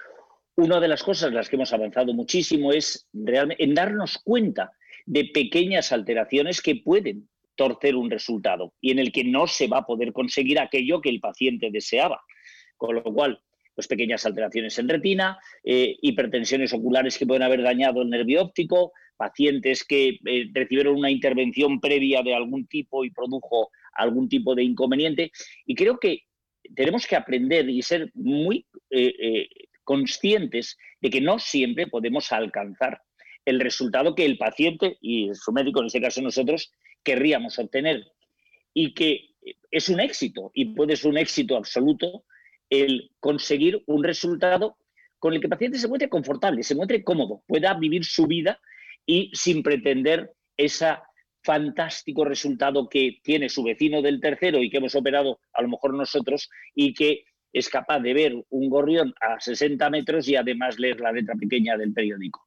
Una 0.57 0.81
de 0.81 0.89
las 0.89 1.03
cosas 1.03 1.29
en 1.29 1.35
las 1.35 1.49
que 1.49 1.57
hemos 1.57 1.73
avanzado 1.73 2.13
muchísimo 2.13 2.73
es 2.73 3.09
realmente 3.13 3.65
en 3.65 3.75
darnos 3.75 4.19
cuenta 4.19 4.73
de 5.07 5.25
pequeñas 5.27 5.93
alteraciones 5.93 6.63
que 6.63 6.77
pueden 6.77 7.29
torcer 7.57 7.97
un 7.97 8.11
resultado 8.11 8.75
y 8.81 8.91
en 8.91 8.99
el 8.99 9.13
que 9.13 9.25
no 9.25 9.47
se 9.47 9.69
va 9.69 9.79
a 9.79 9.87
poder 9.87 10.13
conseguir 10.13 10.59
aquello 10.59 11.01
que 11.01 11.11
el 11.11 11.21
paciente 11.21 11.71
deseaba. 11.71 12.23
Con 12.77 12.95
lo 12.95 13.03
cual, 13.03 13.43
pues 13.81 13.89
pequeñas 13.89 14.27
alteraciones 14.27 14.79
en 14.79 14.91
retina, 14.91 15.39
eh, 15.65 15.97
hipertensiones 16.03 16.75
oculares 16.75 17.17
que 17.17 17.25
pueden 17.25 17.43
haber 17.43 17.63
dañado 17.63 18.03
el 18.03 18.11
nervio 18.11 18.43
óptico, 18.43 18.93
pacientes 19.17 19.85
que 19.85 20.19
eh, 20.27 20.51
recibieron 20.53 20.97
una 20.97 21.11
intervención 21.11 21.81
previa 21.81 22.23
de 22.23 22.35
algún 22.35 22.67
tipo 22.67 23.07
y 23.07 23.11
produjo 23.11 23.71
algún 23.95 24.29
tipo 24.29 24.55
de 24.55 24.65
inconveniente. 24.65 25.33
Y 25.65 25.75
creo 25.75 25.99
que 25.99 26.25
tenemos 26.77 27.07
que 27.07 27.17
aprender 27.17 27.71
y 27.71 27.81
ser 27.81 28.11
muy 28.13 28.67
eh, 28.91 29.49
conscientes 29.83 30.77
de 31.01 31.09
que 31.09 31.23
no 31.23 31.39
siempre 31.39 31.87
podemos 31.87 32.31
alcanzar 32.33 33.01
el 33.47 33.61
resultado 33.61 34.15
que 34.15 34.27
el 34.27 34.37
paciente 34.37 34.99
y 35.01 35.31
su 35.33 35.53
médico, 35.53 35.81
en 35.81 35.87
este 35.87 36.03
caso 36.03 36.21
nosotros, 36.21 36.71
querríamos 37.03 37.59
obtener. 37.59 38.07
Y 38.75 38.93
que 38.93 39.31
es 39.71 39.89
un 39.89 40.01
éxito 40.01 40.51
y 40.53 40.67
puede 40.67 40.97
ser 40.97 41.13
un 41.13 41.17
éxito 41.17 41.57
absoluto 41.57 42.25
el 42.71 43.11
conseguir 43.21 43.83
un 43.87 44.05
resultado 44.05 44.79
con 45.19 45.35
el 45.35 45.41
que 45.41 45.47
el 45.47 45.51
paciente 45.51 45.79
se 45.79 45.89
muestre 45.89 46.09
confortable, 46.09 46.63
se 46.63 46.75
muestre 46.75 47.05
cómodo, 47.05 47.43
pueda 47.47 47.75
vivir 47.75 48.05
su 48.05 48.27
vida 48.27 48.59
y 49.05 49.31
sin 49.35 49.63
pretender 49.63 50.33
ese 50.57 50.97
fantástico 51.43 52.25
resultado 52.25 52.89
que 52.89 53.19
tiene 53.23 53.49
su 53.49 53.63
vecino 53.63 54.03
del 54.03 54.21
tercero 54.21 54.63
y 54.63 54.71
que 54.71 54.79
hemos 54.79 54.95
operado 54.95 55.41
a 55.53 55.63
lo 55.63 55.69
mejor 55.69 55.95
nosotros 55.95 56.49
y 56.75 56.95
que 56.95 57.25
es 57.53 57.69
capaz 57.69 58.01
de 58.01 58.15
ver 58.15 58.35
un 58.51 58.71
gorrión 58.71 59.13
a 59.21 59.41
60 59.41 59.91
metros 59.91 60.29
y 60.29 60.37
además 60.37 60.79
leer 60.79 61.01
la 61.01 61.13
letra 61.13 61.35
pequeña 61.35 61.77
del 61.77 61.93
periódico. 61.93 62.47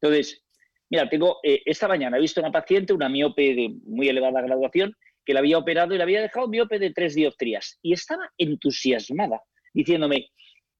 Entonces, 0.00 0.44
mira, 0.90 1.08
tengo, 1.08 1.38
eh, 1.42 1.62
esta 1.64 1.86
mañana 1.86 2.16
he 2.16 2.20
visto 2.20 2.40
una 2.40 2.50
paciente, 2.50 2.92
una 2.92 3.08
miope 3.08 3.54
de 3.54 3.76
muy 3.84 4.08
elevada 4.08 4.40
graduación, 4.40 4.96
que 5.24 5.34
la 5.34 5.40
había 5.40 5.58
operado 5.58 5.94
y 5.94 5.98
la 5.98 6.04
había 6.04 6.22
dejado 6.22 6.48
miope 6.48 6.78
de 6.78 6.90
tres 6.90 7.14
dioptrías. 7.14 7.78
Y 7.82 7.92
estaba 7.92 8.30
entusiasmada, 8.36 9.40
diciéndome, 9.72 10.30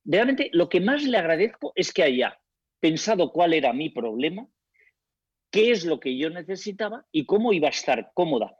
realmente 0.04 0.50
lo 0.52 0.68
que 0.68 0.80
más 0.80 1.04
le 1.04 1.18
agradezco 1.18 1.72
es 1.74 1.92
que 1.92 2.02
haya 2.02 2.38
pensado 2.80 3.30
cuál 3.30 3.54
era 3.54 3.72
mi 3.72 3.90
problema, 3.90 4.48
qué 5.50 5.70
es 5.70 5.84
lo 5.84 6.00
que 6.00 6.16
yo 6.16 6.30
necesitaba 6.30 7.06
y 7.12 7.26
cómo 7.26 7.52
iba 7.52 7.68
a 7.68 7.70
estar 7.70 8.10
cómoda. 8.14 8.56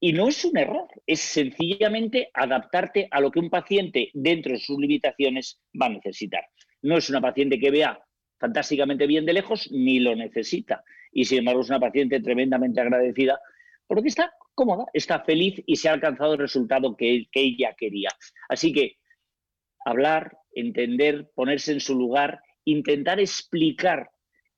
Y 0.00 0.12
no 0.12 0.28
es 0.28 0.44
un 0.44 0.56
error, 0.56 0.86
es 1.06 1.20
sencillamente 1.20 2.30
adaptarte 2.34 3.08
a 3.10 3.20
lo 3.20 3.30
que 3.30 3.40
un 3.40 3.50
paciente 3.50 4.10
dentro 4.14 4.52
de 4.52 4.60
sus 4.60 4.78
limitaciones 4.78 5.60
va 5.80 5.86
a 5.86 5.90
necesitar. 5.90 6.44
No 6.82 6.96
es 6.98 7.10
una 7.10 7.20
paciente 7.20 7.58
que 7.58 7.70
vea 7.70 8.00
fantásticamente 8.38 9.06
bien 9.06 9.26
de 9.26 9.32
lejos, 9.32 9.68
ni 9.72 9.98
lo 9.98 10.14
necesita. 10.14 10.84
Y 11.10 11.24
sin 11.24 11.38
embargo 11.38 11.62
es 11.62 11.68
una 11.68 11.80
paciente 11.80 12.20
tremendamente 12.20 12.80
agradecida 12.80 13.40
porque 13.86 14.08
está 14.08 14.32
cómoda, 14.54 14.84
está 14.92 15.20
feliz 15.24 15.62
y 15.66 15.76
se 15.76 15.88
ha 15.88 15.94
alcanzado 15.94 16.34
el 16.34 16.40
resultado 16.40 16.96
que, 16.96 17.26
que 17.32 17.40
ella 17.40 17.74
quería. 17.76 18.10
Así 18.48 18.72
que 18.72 18.97
hablar, 19.84 20.36
entender, 20.52 21.30
ponerse 21.34 21.72
en 21.72 21.80
su 21.80 21.94
lugar, 21.94 22.40
intentar 22.64 23.20
explicar 23.20 24.10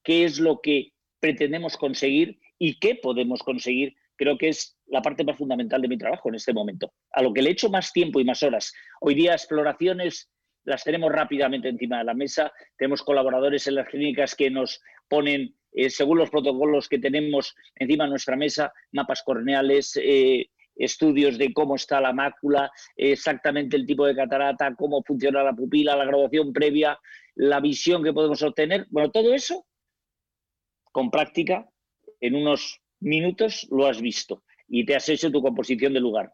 qué 0.02 0.24
es 0.24 0.38
lo 0.38 0.60
que 0.60 0.92
pretendemos 1.20 1.76
conseguir 1.76 2.38
y 2.58 2.78
qué 2.78 2.94
podemos 2.94 3.42
conseguir, 3.42 3.94
creo 4.16 4.36
que 4.36 4.48
es 4.48 4.76
la 4.86 5.02
parte 5.02 5.24
más 5.24 5.38
fundamental 5.38 5.80
de 5.80 5.88
mi 5.88 5.96
trabajo 5.96 6.28
en 6.28 6.34
este 6.34 6.52
momento. 6.52 6.92
A 7.12 7.22
lo 7.22 7.32
que 7.32 7.42
le 7.42 7.50
echo 7.50 7.70
más 7.70 7.92
tiempo 7.92 8.20
y 8.20 8.24
más 8.24 8.42
horas. 8.42 8.72
Hoy 9.00 9.14
día 9.14 9.32
exploraciones 9.32 10.30
las 10.64 10.84
tenemos 10.84 11.10
rápidamente 11.10 11.68
encima 11.68 11.98
de 11.98 12.04
la 12.04 12.14
mesa. 12.14 12.52
Tenemos 12.76 13.02
colaboradores 13.02 13.66
en 13.66 13.76
las 13.76 13.88
clínicas 13.88 14.34
que 14.34 14.50
nos 14.50 14.80
ponen, 15.08 15.54
eh, 15.72 15.90
según 15.90 16.18
los 16.18 16.30
protocolos 16.30 16.88
que 16.88 16.98
tenemos 16.98 17.54
encima 17.74 18.04
de 18.04 18.10
nuestra 18.10 18.36
mesa, 18.36 18.72
mapas 18.92 19.22
corneales, 19.22 19.98
eh, 20.02 20.50
estudios 20.80 21.38
de 21.38 21.52
cómo 21.52 21.76
está 21.76 22.00
la 22.00 22.12
mácula, 22.12 22.70
exactamente 22.96 23.76
el 23.76 23.86
tipo 23.86 24.06
de 24.06 24.16
catarata, 24.16 24.74
cómo 24.74 25.02
funciona 25.02 25.42
la 25.42 25.52
pupila, 25.52 25.94
la 25.94 26.06
graduación 26.06 26.52
previa, 26.52 26.98
la 27.34 27.60
visión 27.60 28.02
que 28.02 28.12
podemos 28.12 28.42
obtener. 28.42 28.86
Bueno, 28.90 29.10
todo 29.10 29.34
eso 29.34 29.66
con 30.90 31.10
práctica, 31.10 31.68
en 32.20 32.34
unos 32.34 32.80
minutos 32.98 33.66
lo 33.70 33.86
has 33.86 34.00
visto 34.00 34.42
y 34.68 34.84
te 34.84 34.96
has 34.96 35.08
hecho 35.08 35.30
tu 35.30 35.42
composición 35.42 35.92
de 35.92 36.00
lugar. 36.00 36.32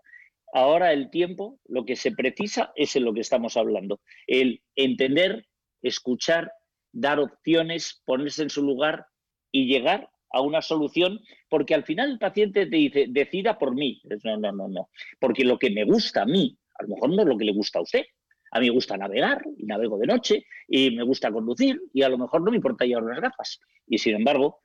Ahora 0.52 0.92
el 0.92 1.10
tiempo, 1.10 1.58
lo 1.66 1.84
que 1.84 1.96
se 1.96 2.12
precisa 2.12 2.72
es 2.76 2.96
en 2.96 3.04
lo 3.04 3.12
que 3.12 3.20
estamos 3.20 3.56
hablando. 3.56 4.00
El 4.26 4.62
entender, 4.74 5.46
escuchar, 5.82 6.52
dar 6.92 7.18
opciones, 7.18 8.02
ponerse 8.06 8.44
en 8.44 8.50
su 8.50 8.62
lugar 8.62 9.06
y 9.50 9.66
llegar 9.66 10.08
a 10.32 10.40
una 10.40 10.62
solución, 10.62 11.20
porque 11.48 11.74
al 11.74 11.84
final 11.84 12.10
el 12.10 12.18
paciente 12.18 12.66
te 12.66 12.76
dice, 12.76 13.06
decida 13.08 13.58
por 13.58 13.74
mí. 13.74 14.02
No, 14.24 14.36
no, 14.36 14.52
no, 14.52 14.68
no. 14.68 14.90
Porque 15.20 15.44
lo 15.44 15.58
que 15.58 15.70
me 15.70 15.84
gusta 15.84 16.22
a 16.22 16.26
mí, 16.26 16.56
a 16.78 16.82
lo 16.82 16.94
mejor 16.94 17.10
no 17.10 17.22
es 17.22 17.28
lo 17.28 17.38
que 17.38 17.44
le 17.44 17.52
gusta 17.52 17.78
a 17.78 17.82
usted. 17.82 18.04
A 18.52 18.60
mí 18.60 18.66
me 18.66 18.74
gusta 18.74 18.96
navegar 18.96 19.42
y 19.56 19.66
navego 19.66 19.98
de 19.98 20.06
noche 20.06 20.46
y 20.68 20.90
me 20.92 21.02
gusta 21.02 21.32
conducir 21.32 21.80
y 21.92 22.02
a 22.02 22.08
lo 22.08 22.16
mejor 22.16 22.42
no 22.42 22.50
me 22.50 22.56
importa 22.56 22.84
llevar 22.84 23.04
unas 23.04 23.20
gafas. 23.20 23.60
Y 23.86 23.98
sin 23.98 24.14
embargo, 24.14 24.60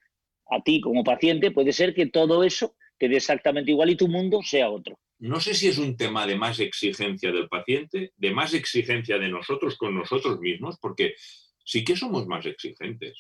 a 0.50 0.62
ti 0.62 0.82
como 0.82 1.04
paciente 1.04 1.52
puede 1.52 1.74
ser 1.74 1.94
que 1.94 2.08
todo 2.08 2.44
eso 2.44 2.76
te 2.98 3.10
dé 3.10 3.18
exactamente 3.18 3.72
igual 3.72 3.90
y 3.90 3.96
tu 3.96 4.08
mundo 4.08 4.42
sea 4.44 4.70
otro. 4.70 5.00
No 5.18 5.40
sé 5.40 5.54
si 5.54 5.68
es 5.68 5.78
un 5.78 5.98
tema 5.98 6.26
de 6.28 6.36
más 6.36 6.60
exigencia 6.60 7.32
del 7.32 7.48
paciente, 7.48 8.12
de 8.16 8.32
más 8.32 8.54
exigencia 8.54 9.18
de 9.18 9.30
nosotros 9.30 9.78
con 9.78 9.96
nosotros 9.96 10.40
mismos, 10.40 10.78
porque 10.80 11.16
sí 11.64 11.84
que 11.84 11.96
somos 11.96 12.28
más 12.28 12.46
exigentes. 12.46 13.18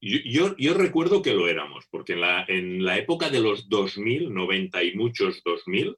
Yo, 0.00 0.54
yo, 0.56 0.74
recuerdo 0.74 1.22
que 1.22 1.32
lo 1.32 1.48
éramos, 1.48 1.86
porque 1.90 2.12
en 2.12 2.20
la, 2.20 2.44
en 2.48 2.84
la 2.84 2.98
época 2.98 3.30
de 3.30 3.40
los 3.40 3.68
2000, 3.68 4.32
90 4.32 4.84
y 4.84 4.94
muchos 4.94 5.42
2000, 5.44 5.96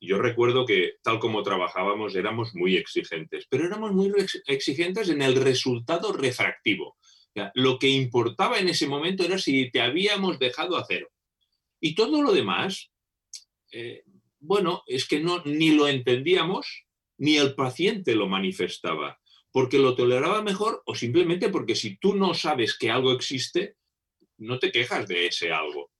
yo 0.00 0.18
recuerdo 0.18 0.64
que 0.64 0.94
tal 1.02 1.18
como 1.18 1.42
trabajábamos 1.42 2.16
éramos 2.16 2.54
muy 2.54 2.76
exigentes, 2.76 3.46
pero 3.50 3.66
éramos 3.66 3.92
muy 3.92 4.12
exigentes 4.46 5.10
en 5.10 5.20
el 5.22 5.36
resultado 5.36 6.12
refractivo. 6.12 6.96
lo 7.54 7.78
que 7.78 7.88
importaba 7.88 8.58
en 8.58 8.68
ese 8.68 8.88
momento 8.88 9.24
era 9.24 9.38
si 9.38 9.70
te 9.70 9.80
habíamos 9.80 10.38
dejado 10.38 10.76
hacer. 10.76 11.08
Y 11.80 11.94
todo 11.94 12.22
lo 12.22 12.32
demás, 12.32 12.90
eh, 13.72 14.02
bueno, 14.40 14.82
es 14.86 15.06
que 15.06 15.20
no, 15.20 15.42
ni 15.44 15.70
lo 15.70 15.86
entendíamos, 15.86 16.86
ni 17.18 17.36
el 17.36 17.54
paciente 17.54 18.14
lo 18.14 18.26
manifestaba, 18.26 19.19
porque 19.52 19.78
lo 19.78 19.94
toleraba 19.94 20.42
mejor 20.42 20.82
o 20.86 20.94
simplemente 20.94 21.48
porque 21.48 21.74
si 21.74 21.96
tú 21.96 22.14
no 22.14 22.34
sabes 22.34 22.76
que 22.78 22.90
algo 22.90 23.12
existe, 23.12 23.76
no 24.38 24.58
te 24.58 24.70
quejas 24.70 25.06
de 25.08 25.26
ese 25.26 25.52
algo. 25.52 25.90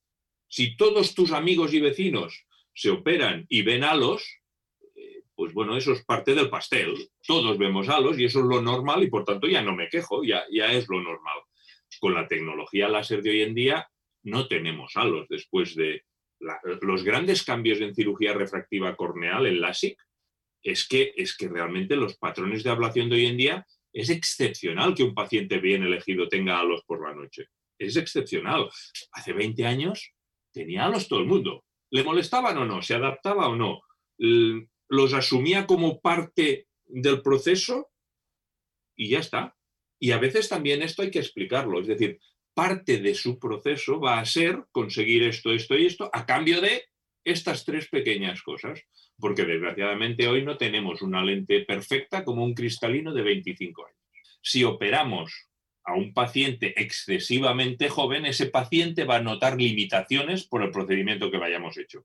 Si 0.48 0.76
todos 0.76 1.14
tus 1.14 1.32
amigos 1.32 1.74
y 1.74 1.80
vecinos 1.80 2.46
se 2.74 2.90
operan 2.90 3.46
y 3.48 3.62
ven 3.62 3.84
halos, 3.84 4.24
eh, 4.96 5.22
pues 5.34 5.52
bueno, 5.52 5.76
eso 5.76 5.92
es 5.92 6.04
parte 6.04 6.34
del 6.34 6.50
pastel. 6.50 6.94
Todos 7.26 7.58
vemos 7.58 7.88
halos 7.88 8.18
y 8.18 8.24
eso 8.24 8.40
es 8.40 8.46
lo 8.46 8.62
normal 8.62 9.02
y 9.02 9.10
por 9.10 9.24
tanto 9.24 9.46
ya 9.46 9.62
no 9.62 9.74
me 9.74 9.88
quejo, 9.88 10.22
ya, 10.24 10.44
ya 10.50 10.72
es 10.72 10.88
lo 10.88 11.02
normal. 11.02 11.40
Con 11.98 12.14
la 12.14 12.26
tecnología 12.26 12.88
láser 12.88 13.22
de 13.22 13.30
hoy 13.30 13.42
en 13.42 13.54
día 13.54 13.88
no 14.22 14.48
tenemos 14.48 14.96
halos 14.96 15.26
después 15.28 15.74
de 15.74 16.04
los 16.82 17.04
grandes 17.04 17.42
cambios 17.42 17.80
en 17.80 17.94
cirugía 17.94 18.32
refractiva 18.32 18.96
corneal, 18.96 19.46
en 19.46 19.60
LASIK, 19.60 20.00
es 20.62 20.86
que, 20.86 21.12
es 21.16 21.36
que 21.36 21.48
realmente 21.48 21.96
los 21.96 22.16
patrones 22.16 22.62
de 22.62 22.70
ablación 22.70 23.08
de 23.08 23.16
hoy 23.16 23.26
en 23.26 23.36
día 23.36 23.66
es 23.92 24.10
excepcional 24.10 24.94
que 24.94 25.02
un 25.02 25.14
paciente 25.14 25.58
bien 25.58 25.82
elegido 25.82 26.28
tenga 26.28 26.60
halos 26.60 26.82
por 26.86 27.06
la 27.06 27.14
noche. 27.14 27.46
Es 27.78 27.96
excepcional. 27.96 28.68
Hace 29.12 29.32
20 29.32 29.66
años 29.66 30.12
tenía 30.52 30.84
halos 30.84 31.08
todo 31.08 31.20
el 31.20 31.26
mundo. 31.26 31.64
¿Le 31.90 32.04
molestaban 32.04 32.56
o 32.58 32.64
no? 32.64 32.82
¿Se 32.82 32.94
adaptaba 32.94 33.48
o 33.48 33.56
no? 33.56 33.80
¿Los 34.88 35.14
asumía 35.14 35.66
como 35.66 36.00
parte 36.00 36.68
del 36.86 37.22
proceso? 37.22 37.90
Y 38.96 39.08
ya 39.10 39.20
está. 39.20 39.56
Y 39.98 40.12
a 40.12 40.18
veces 40.18 40.48
también 40.48 40.82
esto 40.82 41.02
hay 41.02 41.10
que 41.10 41.18
explicarlo. 41.18 41.80
Es 41.80 41.86
decir, 41.86 42.20
parte 42.54 42.98
de 42.98 43.14
su 43.14 43.38
proceso 43.38 44.00
va 44.00 44.20
a 44.20 44.24
ser 44.24 44.64
conseguir 44.70 45.22
esto, 45.24 45.52
esto 45.52 45.76
y 45.76 45.86
esto 45.86 46.10
a 46.12 46.26
cambio 46.26 46.60
de 46.60 46.84
estas 47.24 47.64
tres 47.64 47.88
pequeñas 47.88 48.42
cosas. 48.42 48.82
Porque 49.18 49.44
desgraciadamente 49.44 50.28
hoy 50.28 50.44
no 50.44 50.56
tenemos 50.56 51.02
una 51.02 51.22
lente 51.22 51.60
perfecta 51.60 52.24
como 52.24 52.44
un 52.44 52.54
cristalino 52.54 53.12
de 53.12 53.22
25 53.22 53.86
años. 53.86 53.98
Si 54.42 54.64
operamos 54.64 55.50
a 55.84 55.94
un 55.94 56.12
paciente 56.12 56.80
excesivamente 56.80 57.88
joven, 57.88 58.26
ese 58.26 58.46
paciente 58.46 59.04
va 59.04 59.16
a 59.16 59.22
notar 59.22 59.60
limitaciones 59.60 60.46
por 60.46 60.62
el 60.62 60.70
procedimiento 60.70 61.30
que 61.30 61.38
vayamos 61.38 61.76
hecho, 61.78 62.04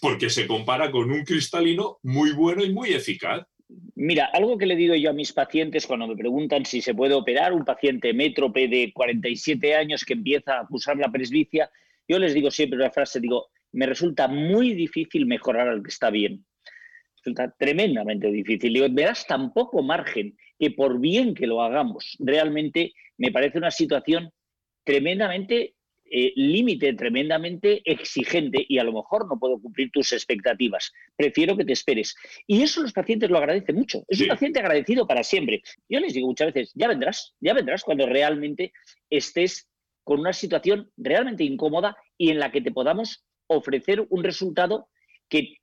porque 0.00 0.30
se 0.30 0.46
compara 0.46 0.90
con 0.90 1.10
un 1.10 1.24
cristalino 1.24 1.98
muy 2.02 2.32
bueno 2.32 2.64
y 2.64 2.72
muy 2.72 2.92
eficaz. 2.92 3.46
Mira, 3.94 4.28
algo 4.32 4.58
que 4.58 4.66
le 4.66 4.76
digo 4.76 4.94
yo 4.94 5.10
a 5.10 5.14
mis 5.14 5.32
pacientes 5.32 5.86
cuando 5.86 6.06
me 6.06 6.16
preguntan 6.16 6.66
si 6.66 6.82
se 6.82 6.94
puede 6.94 7.14
operar, 7.14 7.52
un 7.52 7.64
paciente 7.64 8.12
métrope 8.12 8.68
de 8.68 8.92
47 8.92 9.74
años 9.74 10.04
que 10.04 10.12
empieza 10.14 10.54
a 10.54 10.62
acusar 10.62 10.96
la 10.96 11.10
presbicia, 11.10 11.70
yo 12.08 12.18
les 12.18 12.34
digo 12.34 12.50
siempre 12.50 12.78
una 12.78 12.90
frase, 12.90 13.20
digo, 13.20 13.50
me 13.72 13.86
resulta 13.86 14.28
muy 14.28 14.74
difícil 14.74 15.26
mejorar 15.26 15.68
al 15.68 15.82
que 15.82 15.90
está 15.90 16.10
bien. 16.10 16.44
Resulta 17.16 17.54
tremendamente 17.58 18.30
difícil. 18.30 18.72
Digo, 18.72 18.86
verás 18.90 19.26
tan 19.26 19.52
poco 19.52 19.82
margen 19.82 20.36
que 20.58 20.70
por 20.70 21.00
bien 21.00 21.34
que 21.34 21.46
lo 21.46 21.62
hagamos, 21.62 22.16
realmente 22.18 22.92
me 23.16 23.30
parece 23.30 23.58
una 23.58 23.70
situación 23.70 24.30
tremendamente 24.84 25.74
eh, 26.14 26.34
límite, 26.36 26.92
tremendamente 26.92 27.80
exigente 27.86 28.66
y 28.68 28.76
a 28.76 28.84
lo 28.84 28.92
mejor 28.92 29.26
no 29.26 29.38
puedo 29.38 29.58
cumplir 29.58 29.90
tus 29.90 30.12
expectativas. 30.12 30.92
Prefiero 31.16 31.56
que 31.56 31.64
te 31.64 31.72
esperes. 31.72 32.14
Y 32.46 32.60
eso 32.60 32.82
los 32.82 32.92
pacientes 32.92 33.30
lo 33.30 33.38
agradecen 33.38 33.76
mucho. 33.76 34.04
Es 34.08 34.20
un 34.20 34.28
paciente 34.28 34.60
agradecido 34.60 35.06
para 35.06 35.22
siempre. 35.22 35.62
Yo 35.88 36.00
les 36.00 36.12
digo 36.12 36.26
muchas 36.26 36.52
veces, 36.52 36.70
ya 36.74 36.86
vendrás, 36.86 37.34
ya 37.40 37.54
vendrás 37.54 37.82
cuando 37.82 38.04
realmente 38.04 38.74
estés 39.08 39.70
con 40.04 40.20
una 40.20 40.34
situación 40.34 40.90
realmente 40.98 41.44
incómoda 41.44 41.96
y 42.18 42.28
en 42.28 42.40
la 42.40 42.52
que 42.52 42.60
te 42.60 42.72
podamos 42.72 43.24
ofrecer 43.46 44.06
un 44.08 44.22
resultado 44.24 44.88
que 45.28 45.56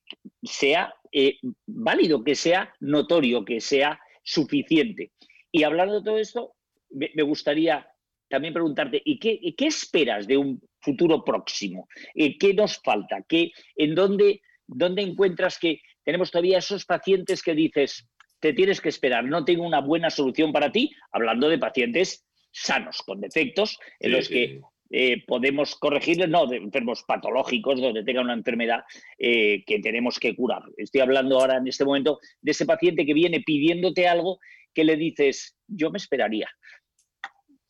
sea 0.43 0.93
eh, 1.11 1.37
válido, 1.65 2.23
que 2.23 2.35
sea 2.35 2.73
notorio, 2.79 3.45
que 3.45 3.61
sea 3.61 3.99
suficiente. 4.23 5.11
Y 5.51 5.63
hablando 5.63 5.99
de 5.99 6.03
todo 6.03 6.17
esto, 6.17 6.53
me, 6.89 7.23
gustaría 7.23 7.87
también 8.27 8.53
preguntarte, 8.53 9.01
¿y 9.03 9.19
qué, 9.19 9.39
qué, 9.55 9.67
esperas 9.67 10.27
de 10.27 10.37
un 10.37 10.61
futuro 10.79 11.23
próximo? 11.23 11.87
Eh, 12.15 12.37
¿Qué 12.37 12.53
nos 12.53 12.77
falta? 12.77 13.23
¿Qué, 13.27 13.51
¿En 13.75 13.95
dónde, 13.95 14.41
dónde 14.67 15.01
encuentras 15.01 15.57
que 15.59 15.81
tenemos 16.03 16.31
todavía 16.31 16.59
esos 16.59 16.85
pacientes 16.85 17.43
que 17.43 17.53
dices, 17.53 18.07
te 18.39 18.53
tienes 18.53 18.81
que 18.81 18.89
esperar, 18.89 19.25
no 19.25 19.45
tengo 19.45 19.65
una 19.65 19.81
buena 19.81 20.09
solución 20.09 20.51
para 20.51 20.71
ti, 20.71 20.91
hablando 21.11 21.49
de 21.49 21.57
pacientes 21.57 22.25
sanos, 22.51 23.03
con 23.05 23.21
defectos, 23.21 23.77
en 23.99 24.11
los 24.11 24.27
que 24.27 24.61
eh, 24.89 25.23
podemos 25.25 25.75
corregirles, 25.75 26.29
no, 26.29 26.47
de 26.47 26.57
enfermos 26.57 27.03
patológicos, 27.03 27.79
donde 27.79 28.03
tenga 28.03 28.21
una 28.21 28.33
enfermedad 28.33 28.83
eh, 29.17 29.63
que 29.65 29.79
tenemos 29.79 30.19
que 30.19 30.35
curar. 30.35 30.63
Estoy 30.77 31.01
hablando 31.01 31.39
ahora 31.39 31.57
en 31.57 31.67
este 31.67 31.85
momento 31.85 32.19
de 32.41 32.51
ese 32.51 32.65
paciente 32.65 33.05
que 33.05 33.13
viene 33.13 33.41
pidiéndote 33.41 34.07
algo 34.07 34.39
que 34.73 34.83
le 34.83 34.95
dices, 34.95 35.57
yo 35.67 35.91
me 35.91 35.97
esperaría. 35.97 36.49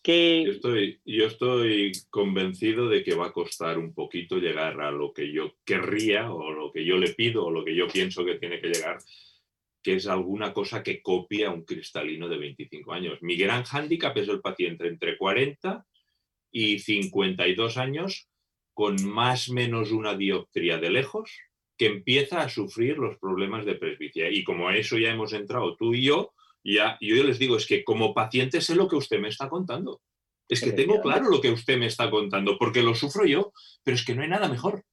Que... 0.02 0.44
Yo, 0.46 0.52
estoy, 0.54 1.02
yo 1.04 1.26
estoy 1.28 1.92
convencido 2.10 2.88
de 2.88 3.04
que 3.04 3.16
va 3.16 3.28
a 3.28 3.34
costar 3.34 3.78
un 3.78 3.94
poquito 3.94 4.38
llegar 4.38 4.80
a 4.80 4.92
lo 4.92 5.12
que 5.12 5.32
yo 5.32 5.56
querría 5.66 6.32
o 6.32 6.52
lo 6.52 6.72
que 6.72 6.86
yo 6.86 6.98
le 6.98 7.14
pido 7.14 7.46
o 7.46 7.52
lo 7.52 7.66
que 7.66 7.76
yo 7.76 7.88
pienso 7.88 8.24
que 8.24 8.36
tiene 8.36 8.62
que 8.62 8.70
llegar 8.70 8.98
que 9.82 9.96
es 9.96 10.08
alguna 10.08 10.54
cosa 10.54 10.84
que 10.84 11.02
copia 11.02 11.52
un 11.52 11.64
cristalino 11.64 12.28
de 12.28 12.38
25 12.38 12.92
años. 12.92 13.22
Mi 13.22 13.38
gran 13.38 13.64
hándicap 13.64 14.18
es 14.18 14.28
el 14.28 14.42
paciente 14.42 14.86
entre 14.86 15.18
40 15.18 15.86
y 16.52 16.80
52 16.80 17.78
años 17.78 18.28
con 18.74 19.04
más 19.06 19.50
menos 19.50 19.92
una 19.92 20.16
dioptría 20.16 20.78
de 20.78 20.90
lejos 20.90 21.32
que 21.78 21.88
empieza 21.88 22.42
a 22.42 22.50
sufrir 22.50 22.98
los 22.98 23.18
problemas 23.18 23.66
de 23.66 23.76
presbicia. 23.76 24.30
Y 24.30 24.44
como 24.44 24.68
a 24.68 24.76
eso 24.76 24.98
ya 24.98 25.12
hemos 25.12 25.34
entrado 25.34 25.76
tú 25.76 25.94
y 25.94 26.04
yo, 26.04 26.34
ya, 26.64 26.98
yo 27.00 27.24
les 27.24 27.40
digo, 27.40 27.58
es 27.58 27.66
que 27.66 27.84
como 27.84 28.14
paciente 28.14 28.62
sé 28.62 28.76
lo 28.76 28.88
que 28.88 28.98
usted 28.98 29.20
me 29.20 29.30
está 29.30 29.50
contando. 29.50 30.02
Es 30.50 30.62
que 30.62 30.72
tengo 30.72 31.00
claro 31.02 31.30
lo 31.30 31.42
que 31.42 31.52
usted 31.52 31.78
me 31.78 31.86
está 31.86 32.10
contando, 32.10 32.58
porque 32.58 32.82
lo 32.82 32.96
sufro 32.96 33.26
yo, 33.26 33.54
pero 33.84 33.96
es 33.96 34.04
que 34.04 34.16
no 34.16 34.24
hay 34.24 34.30
nada 34.30 34.50
mejor. 34.50 34.84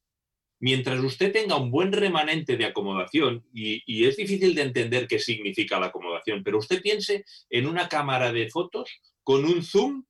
Mientras 0.60 1.00
usted 1.00 1.32
tenga 1.32 1.56
un 1.56 1.70
buen 1.70 1.92
remanente 1.92 2.56
de 2.56 2.66
acomodación, 2.66 3.44
y 3.52 4.04
es 4.04 4.16
difícil 4.16 4.54
de 4.54 4.62
entender 4.62 5.08
qué 5.08 5.18
significa 5.18 5.80
la 5.80 5.86
acomodación, 5.86 6.42
pero 6.44 6.58
usted 6.58 6.82
piense 6.82 7.24
en 7.50 7.66
una 7.66 7.88
cámara 7.88 8.32
de 8.32 8.48
fotos 8.50 9.00
con 9.22 9.44
un 9.44 9.62
zoom 9.62 10.04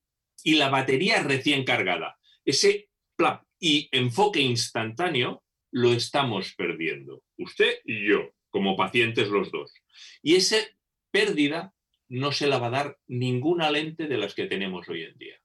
y 0.46 0.54
la 0.54 0.68
batería 0.68 1.24
recién 1.24 1.64
cargada. 1.64 2.16
Ese 2.44 2.88
y 3.58 3.88
enfoque 3.90 4.40
instantáneo 4.40 5.42
lo 5.72 5.92
estamos 5.92 6.54
perdiendo, 6.56 7.22
usted 7.38 7.78
y 7.84 8.06
yo, 8.06 8.30
como 8.50 8.76
pacientes 8.76 9.28
los 9.28 9.50
dos. 9.50 9.72
Y 10.22 10.36
esa 10.36 10.56
pérdida 11.10 11.74
no 12.08 12.30
se 12.30 12.46
la 12.46 12.58
va 12.58 12.68
a 12.68 12.70
dar 12.78 12.98
ninguna 13.08 13.70
lente 13.70 14.06
de 14.06 14.18
las 14.18 14.34
que 14.34 14.46
tenemos 14.46 14.88
hoy 14.88 15.02
en 15.02 15.16
día. 15.18 15.36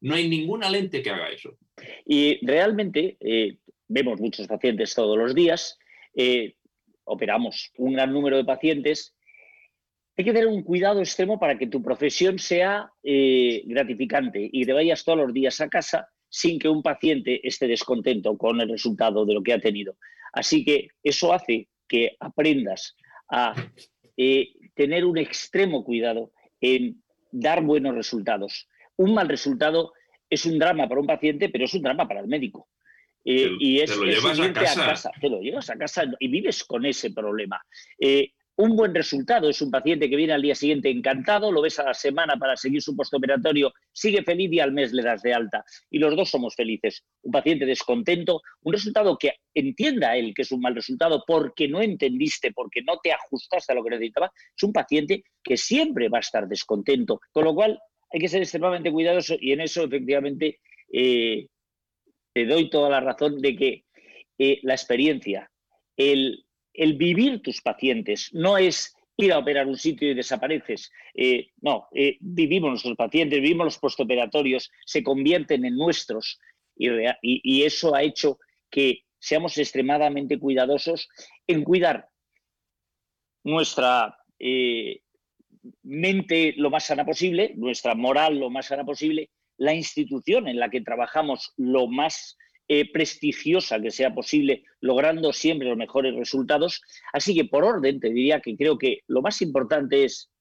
No 0.00 0.14
hay 0.14 0.28
ninguna 0.28 0.70
lente 0.70 1.02
que 1.02 1.10
haga 1.10 1.28
eso. 1.28 1.58
Y 2.06 2.44
realmente 2.46 3.18
eh, 3.20 3.58
vemos 3.88 4.20
muchos 4.20 4.46
pacientes 4.46 4.94
todos 4.94 5.18
los 5.18 5.34
días, 5.34 5.76
eh, 6.14 6.54
operamos 7.04 7.72
un 7.76 7.92
gran 7.92 8.12
número 8.12 8.38
de 8.38 8.44
pacientes 8.44 9.15
hay 10.16 10.24
que 10.24 10.32
tener 10.32 10.46
un 10.46 10.62
cuidado 10.62 11.00
extremo 11.00 11.38
para 11.38 11.58
que 11.58 11.66
tu 11.66 11.82
profesión 11.82 12.38
sea 12.38 12.90
eh, 13.02 13.62
gratificante 13.66 14.48
y 14.50 14.64
te 14.64 14.72
vayas 14.72 15.04
todos 15.04 15.18
los 15.18 15.32
días 15.32 15.60
a 15.60 15.68
casa 15.68 16.08
sin 16.28 16.58
que 16.58 16.68
un 16.68 16.82
paciente 16.82 17.46
esté 17.46 17.68
descontento 17.68 18.36
con 18.38 18.60
el 18.60 18.68
resultado 18.68 19.26
de 19.26 19.34
lo 19.34 19.42
que 19.42 19.52
ha 19.52 19.60
tenido. 19.60 19.96
Así 20.32 20.64
que 20.64 20.88
eso 21.02 21.32
hace 21.32 21.68
que 21.86 22.16
aprendas 22.18 22.96
a 23.30 23.54
eh, 24.16 24.48
tener 24.74 25.04
un 25.04 25.18
extremo 25.18 25.84
cuidado 25.84 26.32
en 26.60 27.02
dar 27.30 27.62
buenos 27.62 27.94
resultados. 27.94 28.68
Un 28.96 29.14
mal 29.14 29.28
resultado 29.28 29.92
es 30.30 30.46
un 30.46 30.58
drama 30.58 30.88
para 30.88 31.00
un 31.00 31.06
paciente, 31.06 31.50
pero 31.50 31.66
es 31.66 31.74
un 31.74 31.82
drama 31.82 32.08
para 32.08 32.20
el 32.20 32.26
médico. 32.26 32.68
Eh, 33.24 33.50
y 33.58 33.80
es, 33.80 33.90
te 33.90 33.96
lo 33.96 34.04
llevas 34.06 34.40
a 34.40 34.52
casa. 34.52 35.10
Te 35.20 35.28
lo 35.28 35.40
llevas 35.40 35.68
a 35.68 35.76
casa 35.76 36.04
y 36.18 36.28
vives 36.28 36.64
con 36.64 36.86
ese 36.86 37.10
problema. 37.10 37.60
Un 38.58 38.74
buen 38.74 38.94
resultado 38.94 39.50
es 39.50 39.60
un 39.60 39.70
paciente 39.70 40.08
que 40.08 40.16
viene 40.16 40.32
al 40.32 40.40
día 40.40 40.54
siguiente 40.54 40.88
encantado, 40.88 41.52
lo 41.52 41.60
ves 41.60 41.78
a 41.78 41.84
la 41.84 41.92
semana 41.92 42.38
para 42.38 42.56
seguir 42.56 42.80
su 42.80 42.96
postoperatorio, 42.96 43.74
sigue 43.92 44.22
feliz 44.22 44.50
y 44.50 44.60
al 44.60 44.72
mes 44.72 44.94
le 44.94 45.02
das 45.02 45.20
de 45.20 45.34
alta. 45.34 45.62
Y 45.90 45.98
los 45.98 46.16
dos 46.16 46.30
somos 46.30 46.54
felices. 46.54 47.04
Un 47.20 47.32
paciente 47.32 47.66
descontento, 47.66 48.40
un 48.62 48.72
resultado 48.72 49.18
que 49.18 49.34
entienda 49.52 50.16
él 50.16 50.32
que 50.34 50.40
es 50.40 50.52
un 50.52 50.62
mal 50.62 50.74
resultado 50.74 51.22
porque 51.26 51.68
no 51.68 51.82
entendiste, 51.82 52.52
porque 52.52 52.80
no 52.80 52.98
te 53.02 53.12
ajustaste 53.12 53.72
a 53.72 53.74
lo 53.74 53.84
que 53.84 53.90
necesitaba, 53.90 54.32
es 54.56 54.62
un 54.62 54.72
paciente 54.72 55.24
que 55.44 55.58
siempre 55.58 56.08
va 56.08 56.16
a 56.16 56.20
estar 56.20 56.48
descontento. 56.48 57.20
Con 57.32 57.44
lo 57.44 57.54
cual 57.54 57.78
hay 58.10 58.20
que 58.20 58.28
ser 58.28 58.40
extremadamente 58.40 58.90
cuidadoso 58.90 59.36
y 59.38 59.52
en 59.52 59.60
eso 59.60 59.84
efectivamente 59.84 60.60
eh, 60.90 61.46
te 62.32 62.46
doy 62.46 62.70
toda 62.70 62.88
la 62.88 63.00
razón 63.00 63.38
de 63.42 63.54
que 63.54 63.84
eh, 64.38 64.60
la 64.62 64.72
experiencia, 64.72 65.50
el 65.94 66.45
el 66.76 66.94
vivir 66.94 67.42
tus 67.42 67.60
pacientes, 67.60 68.30
no 68.32 68.58
es 68.58 68.96
ir 69.16 69.32
a 69.32 69.38
operar 69.38 69.66
un 69.66 69.76
sitio 69.76 70.10
y 70.10 70.14
desapareces. 70.14 70.92
Eh, 71.14 71.48
no, 71.62 71.88
eh, 71.94 72.18
vivimos 72.20 72.70
nuestros 72.70 72.96
pacientes, 72.96 73.40
vivimos 73.40 73.64
los 73.64 73.78
postoperatorios, 73.78 74.70
se 74.84 75.02
convierten 75.02 75.64
en 75.64 75.76
nuestros 75.76 76.38
y, 76.78 77.62
eso 77.62 77.94
ha 77.94 78.02
hecho 78.02 78.38
que 78.70 79.04
seamos 79.18 79.56
extremadamente 79.56 80.38
cuidadosos 80.38 81.08
en 81.46 81.64
cuidar 81.64 82.10
nuestra 83.44 84.18
eh, 84.38 85.00
mente 85.82 86.52
lo 86.58 86.68
más 86.70 86.84
sana 86.84 87.06
posible, 87.06 87.54
nuestra 87.56 87.94
moral 87.94 88.38
lo 88.38 88.50
más 88.50 88.66
sana 88.66 88.84
posible, 88.84 89.30
la 89.56 89.72
institución 89.72 90.48
en 90.48 90.58
la 90.58 90.68
que 90.68 90.82
trabajamos 90.82 91.54
lo 91.56 91.86
más 91.86 92.36
eh, 92.68 92.90
prestigiosa 92.90 93.80
que 93.80 93.92
sea 93.92 94.12
posible, 94.12 94.64
logrando 94.80 95.32
siempre 95.32 95.68
los 95.68 95.76
mejores 95.76 96.16
resultados. 96.16 96.82
Así 97.12 97.32
que 97.32 97.44
por 97.44 97.62
orden 97.62 98.00
te 98.00 98.10
diría 98.10 98.40
que 98.40 98.56
creo 98.56 98.76
que 98.76 99.02
lo 99.06 99.22
más 99.22 99.40
importante 99.40 100.02
es 100.02 100.32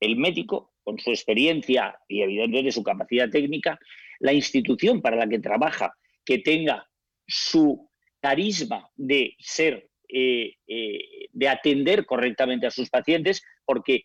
el 0.00 0.16
médico, 0.16 0.72
con 0.82 0.98
su 0.98 1.10
experiencia 1.10 1.98
y 2.08 2.22
evidentemente 2.22 2.72
su 2.72 2.82
capacidad 2.82 3.28
técnica, 3.28 3.78
la 4.20 4.32
institución 4.32 5.02
para 5.02 5.16
la 5.16 5.28
que 5.28 5.38
trabaja, 5.38 5.92
que 6.24 6.38
tenga 6.38 6.88
su 7.26 7.90
carisma 8.20 8.88
de 8.94 9.36
ser, 9.38 9.90
eh, 10.08 10.54
eh, 10.66 11.28
de 11.30 11.48
atender 11.48 12.06
correctamente 12.06 12.66
a 12.66 12.70
sus 12.70 12.88
pacientes, 12.88 13.42
porque 13.66 14.04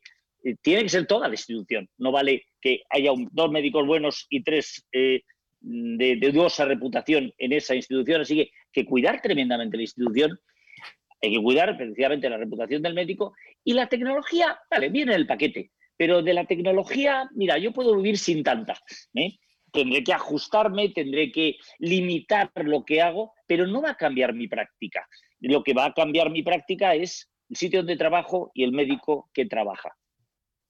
tiene 0.61 0.83
que 0.83 0.89
ser 0.89 1.07
toda 1.07 1.29
la 1.29 1.35
institución. 1.35 1.89
No 1.97 2.11
vale 2.11 2.47
que 2.59 2.83
haya 2.89 3.11
dos 3.31 3.49
médicos 3.49 3.87
buenos 3.87 4.25
y 4.29 4.43
tres 4.43 4.85
de, 5.61 6.15
dudosa 6.31 6.65
reputación 6.65 7.33
en 7.37 7.53
esa 7.53 7.75
institución, 7.75 8.21
así 8.21 8.35
que 8.35 8.51
que 8.71 8.85
cuidar 8.85 9.21
tremendamente 9.21 9.77
la 9.77 9.83
institución, 9.83 10.39
hay 11.21 11.33
que 11.33 11.41
cuidar 11.41 11.75
precisamente 11.75 12.29
la 12.29 12.37
reputación 12.37 12.81
del 12.81 12.93
médico 12.93 13.33
y 13.63 13.73
la 13.73 13.87
tecnología, 13.87 14.59
vale, 14.69 14.89
viene 14.89 15.13
en 15.13 15.19
el 15.19 15.27
paquete, 15.27 15.71
pero 15.97 16.21
de 16.21 16.33
la 16.33 16.45
tecnología, 16.45 17.29
mira, 17.33 17.57
yo 17.57 17.73
puedo 17.73 17.95
vivir 17.97 18.17
sin 18.17 18.43
tanta. 18.43 18.79
¿eh? 19.15 19.37
Tendré 19.71 20.03
que 20.03 20.13
ajustarme, 20.13 20.89
tendré 20.89 21.31
que 21.31 21.57
limitar 21.79 22.51
lo 22.55 22.85
que 22.85 23.01
hago, 23.01 23.33
pero 23.45 23.67
no 23.67 23.81
va 23.81 23.91
a 23.91 23.97
cambiar 23.97 24.33
mi 24.33 24.47
práctica. 24.47 25.05
Lo 25.41 25.61
que 25.63 25.73
va 25.73 25.85
a 25.85 25.93
cambiar 25.93 26.29
mi 26.29 26.41
práctica 26.41 26.95
es 26.95 27.29
el 27.49 27.55
sitio 27.57 27.79
donde 27.79 27.97
trabajo 27.97 28.51
y 28.53 28.63
el 28.63 28.71
médico 28.71 29.29
que 29.33 29.45
trabaja. 29.45 29.89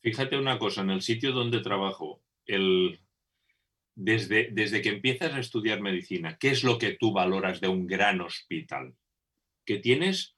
Fíjate 0.02 0.38
una 0.38 0.58
cosa, 0.58 0.82
en 0.82 0.92
el 0.92 1.02
sitio 1.02 1.32
donde 1.32 1.60
trabajo, 1.60 2.24
el, 2.46 3.00
desde, 4.02 4.82
que 4.82 4.90
empiezas 4.90 5.34
a 5.34 5.40
estudiar 5.40 5.82
medicina, 5.82 6.38
¿qué 6.40 6.50
es 6.50 6.64
lo 6.64 6.78
que 6.78 6.92
tú 6.92 7.12
valoras 7.12 7.60
de 7.60 7.68
un 7.68 7.86
gran 7.86 8.22
hospital? 8.22 8.96
Que 9.66 9.78
tienes 9.78 10.38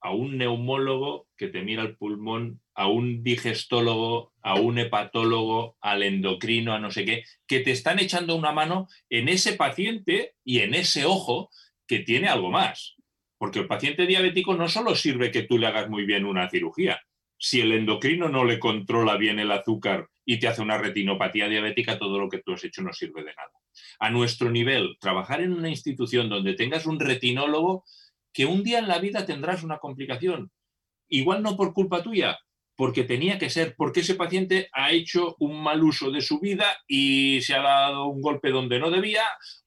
a 0.00 0.12
un 0.12 0.38
neumólogo 0.38 1.26
que 1.36 1.48
te 1.48 1.62
mira 1.62 1.82
el 1.82 1.96
pulmón, 1.96 2.60
a 2.72 2.86
un 2.86 3.24
digestólogo, 3.24 4.32
a 4.42 4.54
un 4.60 4.78
hepatólogo, 4.78 5.76
al 5.80 6.04
endocrino, 6.04 6.72
a 6.72 6.78
no 6.78 6.92
sé 6.92 7.04
qué, 7.04 7.24
que 7.48 7.60
te 7.60 7.72
están 7.72 7.98
echando 7.98 8.36
una 8.36 8.52
mano 8.52 8.86
en 9.10 9.28
ese 9.28 9.54
paciente 9.54 10.34
y 10.44 10.60
en 10.60 10.74
ese 10.74 11.04
ojo 11.04 11.50
que 11.88 12.00
tiene 12.00 12.28
algo 12.28 12.50
más. 12.50 12.94
Porque 13.38 13.58
el 13.58 13.66
paciente 13.66 14.06
diabético 14.06 14.54
no 14.54 14.68
solo 14.68 14.94
sirve 14.94 15.32
que 15.32 15.42
tú 15.42 15.58
le 15.58 15.66
hagas 15.66 15.90
muy 15.90 16.04
bien 16.04 16.26
una 16.26 16.48
cirugía. 16.48 17.00
Si 17.38 17.60
el 17.60 17.72
endocrino 17.72 18.28
no 18.28 18.44
le 18.44 18.60
controla 18.60 19.16
bien 19.16 19.40
el 19.40 19.50
azúcar 19.50 20.08
y 20.24 20.38
te 20.38 20.48
hace 20.48 20.62
una 20.62 20.78
retinopatía 20.78 21.48
diabética, 21.48 21.98
todo 21.98 22.18
lo 22.18 22.28
que 22.28 22.38
tú 22.38 22.52
has 22.52 22.64
hecho 22.64 22.82
no 22.82 22.92
sirve 22.92 23.22
de 23.22 23.34
nada. 23.34 23.52
A 23.98 24.10
nuestro 24.10 24.50
nivel, 24.50 24.96
trabajar 25.00 25.40
en 25.40 25.52
una 25.52 25.68
institución 25.68 26.28
donde 26.28 26.54
tengas 26.54 26.86
un 26.86 26.98
retinólogo 26.98 27.84
que 28.32 28.46
un 28.46 28.62
día 28.62 28.78
en 28.78 28.88
la 28.88 28.98
vida 28.98 29.26
tendrás 29.26 29.62
una 29.62 29.78
complicación, 29.78 30.50
igual 31.08 31.42
no 31.42 31.56
por 31.56 31.72
culpa 31.74 32.02
tuya, 32.02 32.38
porque 32.76 33.04
tenía 33.04 33.38
que 33.38 33.50
ser, 33.50 33.74
porque 33.76 34.00
ese 34.00 34.16
paciente 34.16 34.68
ha 34.72 34.90
hecho 34.90 35.36
un 35.38 35.62
mal 35.62 35.82
uso 35.82 36.10
de 36.10 36.20
su 36.20 36.40
vida 36.40 36.66
y 36.88 37.40
se 37.42 37.54
ha 37.54 37.62
dado 37.62 38.06
un 38.06 38.20
golpe 38.20 38.50
donde 38.50 38.80
no 38.80 38.90
debía, 38.90 39.22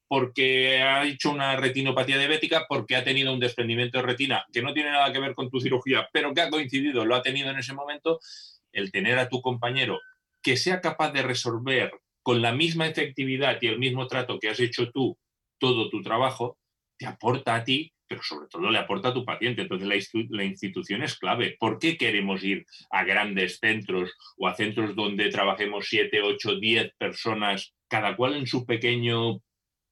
porque 0.08 0.82
ha 0.82 1.06
hecho 1.06 1.32
una 1.32 1.56
retinopatía 1.56 2.18
diabética, 2.18 2.66
porque 2.68 2.96
ha 2.96 3.04
tenido 3.04 3.34
un 3.34 3.40
desprendimiento 3.40 4.00
de 4.00 4.06
retina 4.06 4.46
que 4.52 4.62
no 4.62 4.74
tiene 4.74 4.92
nada 4.92 5.12
que 5.12 5.20
ver 5.20 5.36
con 5.36 5.50
tu 5.50 5.60
cirugía, 5.60 6.10
pero 6.12 6.34
que 6.34 6.42
ha 6.42 6.50
coincidido, 6.50 7.06
lo 7.06 7.16
ha 7.16 7.22
tenido 7.22 7.50
en 7.50 7.60
ese 7.60 7.74
momento, 7.74 8.20
el 8.72 8.92
tener 8.92 9.18
a 9.20 9.30
tu 9.30 9.42
compañero 9.42 10.00
que 10.42 10.58
sea 10.58 10.82
capaz 10.82 11.12
de 11.12 11.24
resolver 11.24 11.92
con 12.24 12.42
la 12.42 12.52
misma 12.52 12.88
efectividad 12.88 13.58
y 13.62 13.68
el 13.68 13.80
mismo 13.80 14.08
trato 14.08 14.40
que 14.40 14.50
has 14.50 14.60
hecho 14.60 14.92
tú 14.92 15.18
todo 15.60 15.90
tu 15.90 16.02
trabajo, 16.02 16.58
te 16.98 17.06
aporta 17.06 17.56
a 17.56 17.64
ti 17.64 17.94
pero 18.08 18.24
sobre 18.24 18.48
todo 18.48 18.70
le 18.72 18.80
aporta 18.80 19.10
a 19.10 19.14
tu 19.14 19.26
paciente. 19.26 19.62
Entonces 19.62 19.88
la, 19.88 19.96
la, 20.38 20.44
institución 20.44 21.04
es 21.04 21.18
clave. 21.18 21.56
¿Por 21.60 21.78
qué 21.78 21.98
queremos 21.98 22.44
ir 22.44 22.66
a 22.90 23.04
grandes 23.04 23.60
centros 23.60 24.12
o 24.38 24.48
a 24.48 24.56
centros 24.56 24.96
donde 24.96 25.30
trabajemos 25.30 25.88
7, 25.90 26.22
8, 26.22 26.56
10 26.56 26.94
personas, 26.98 27.74
cada 27.88 28.16
cual 28.16 28.36
en 28.36 28.48
su 28.48 28.66
pequeño 28.66 29.42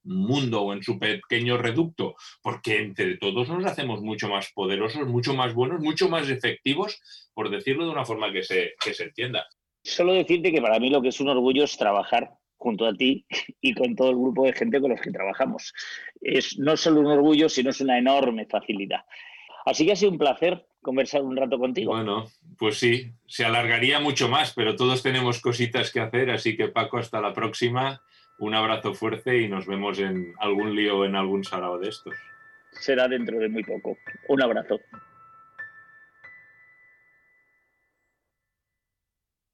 mundo 0.03 0.61
o 0.61 0.73
en 0.73 0.83
su 0.83 0.97
pequeño 0.97 1.57
reducto? 1.57 2.15
Porque 2.41 2.77
entre 2.77 3.17
todos 3.17 3.49
nos 3.49 3.65
hacemos 3.65 4.01
mucho 4.01 4.29
más 4.29 4.51
poderosos, 4.53 5.07
mucho 5.07 5.33
más 5.33 5.53
buenos, 5.53 5.81
mucho 5.81 6.09
más 6.09 6.29
efectivos, 6.29 7.01
por 7.33 7.49
decirlo 7.49 7.85
de 7.85 7.91
una 7.91 8.05
forma 8.05 8.31
que 8.31 8.43
se, 8.43 8.73
que 8.83 8.93
se 8.93 9.05
entienda. 9.05 9.45
Solo 9.85 10.13
decirte 10.13 10.51
que 10.51 10.61
para 10.61 10.79
mí 10.79 10.89
lo 10.89 10.99
que 10.99 11.09
es 11.09 11.19
un 11.21 11.29
orgullo 11.29 11.63
es 11.63 11.77
trabajar 11.77 12.31
junto 12.57 12.87
a 12.87 12.93
ti 12.93 13.25
y 13.61 13.73
con 13.75 13.95
todo 13.95 14.09
el 14.09 14.15
grupo 14.15 14.45
de 14.45 14.53
gente 14.53 14.81
con 14.81 14.89
los 14.89 14.99
que 14.99 15.11
trabajamos. 15.11 15.73
Es 16.21 16.57
no 16.57 16.75
solo 16.75 17.01
un 17.01 17.05
orgullo, 17.05 17.47
sino 17.49 17.69
es 17.69 17.79
una 17.81 17.97
enorme 17.97 18.47
facilidad. 18.47 19.05
Así 19.63 19.85
que 19.85 19.91
ha 19.91 19.95
sido 19.95 20.11
un 20.11 20.17
placer 20.17 20.65
conversar 20.81 21.21
un 21.21 21.37
rato 21.37 21.59
contigo. 21.59 21.91
Bueno, 21.91 22.25
pues 22.57 22.79
sí, 22.79 23.11
se 23.27 23.45
alargaría 23.45 23.99
mucho 23.99 24.27
más, 24.27 24.53
pero 24.53 24.75
todos 24.75 25.03
tenemos 25.03 25.39
cositas 25.39 25.91
que 25.91 25.99
hacer, 25.99 26.31
así 26.31 26.57
que 26.57 26.67
Paco, 26.67 26.97
hasta 26.97 27.21
la 27.21 27.33
próxima. 27.33 28.01
Un 28.39 28.55
abrazo 28.55 28.93
fuerte 28.93 29.39
y 29.39 29.47
nos 29.47 29.65
vemos 29.65 29.99
en 29.99 30.33
algún 30.39 30.75
lío 30.75 31.05
en 31.05 31.15
algún 31.15 31.43
sarao 31.43 31.77
de 31.77 31.89
estos. 31.89 32.13
Será 32.71 33.07
dentro 33.07 33.37
de 33.39 33.49
muy 33.49 33.63
poco. 33.63 33.97
Un 34.29 34.41
abrazo. 34.41 34.79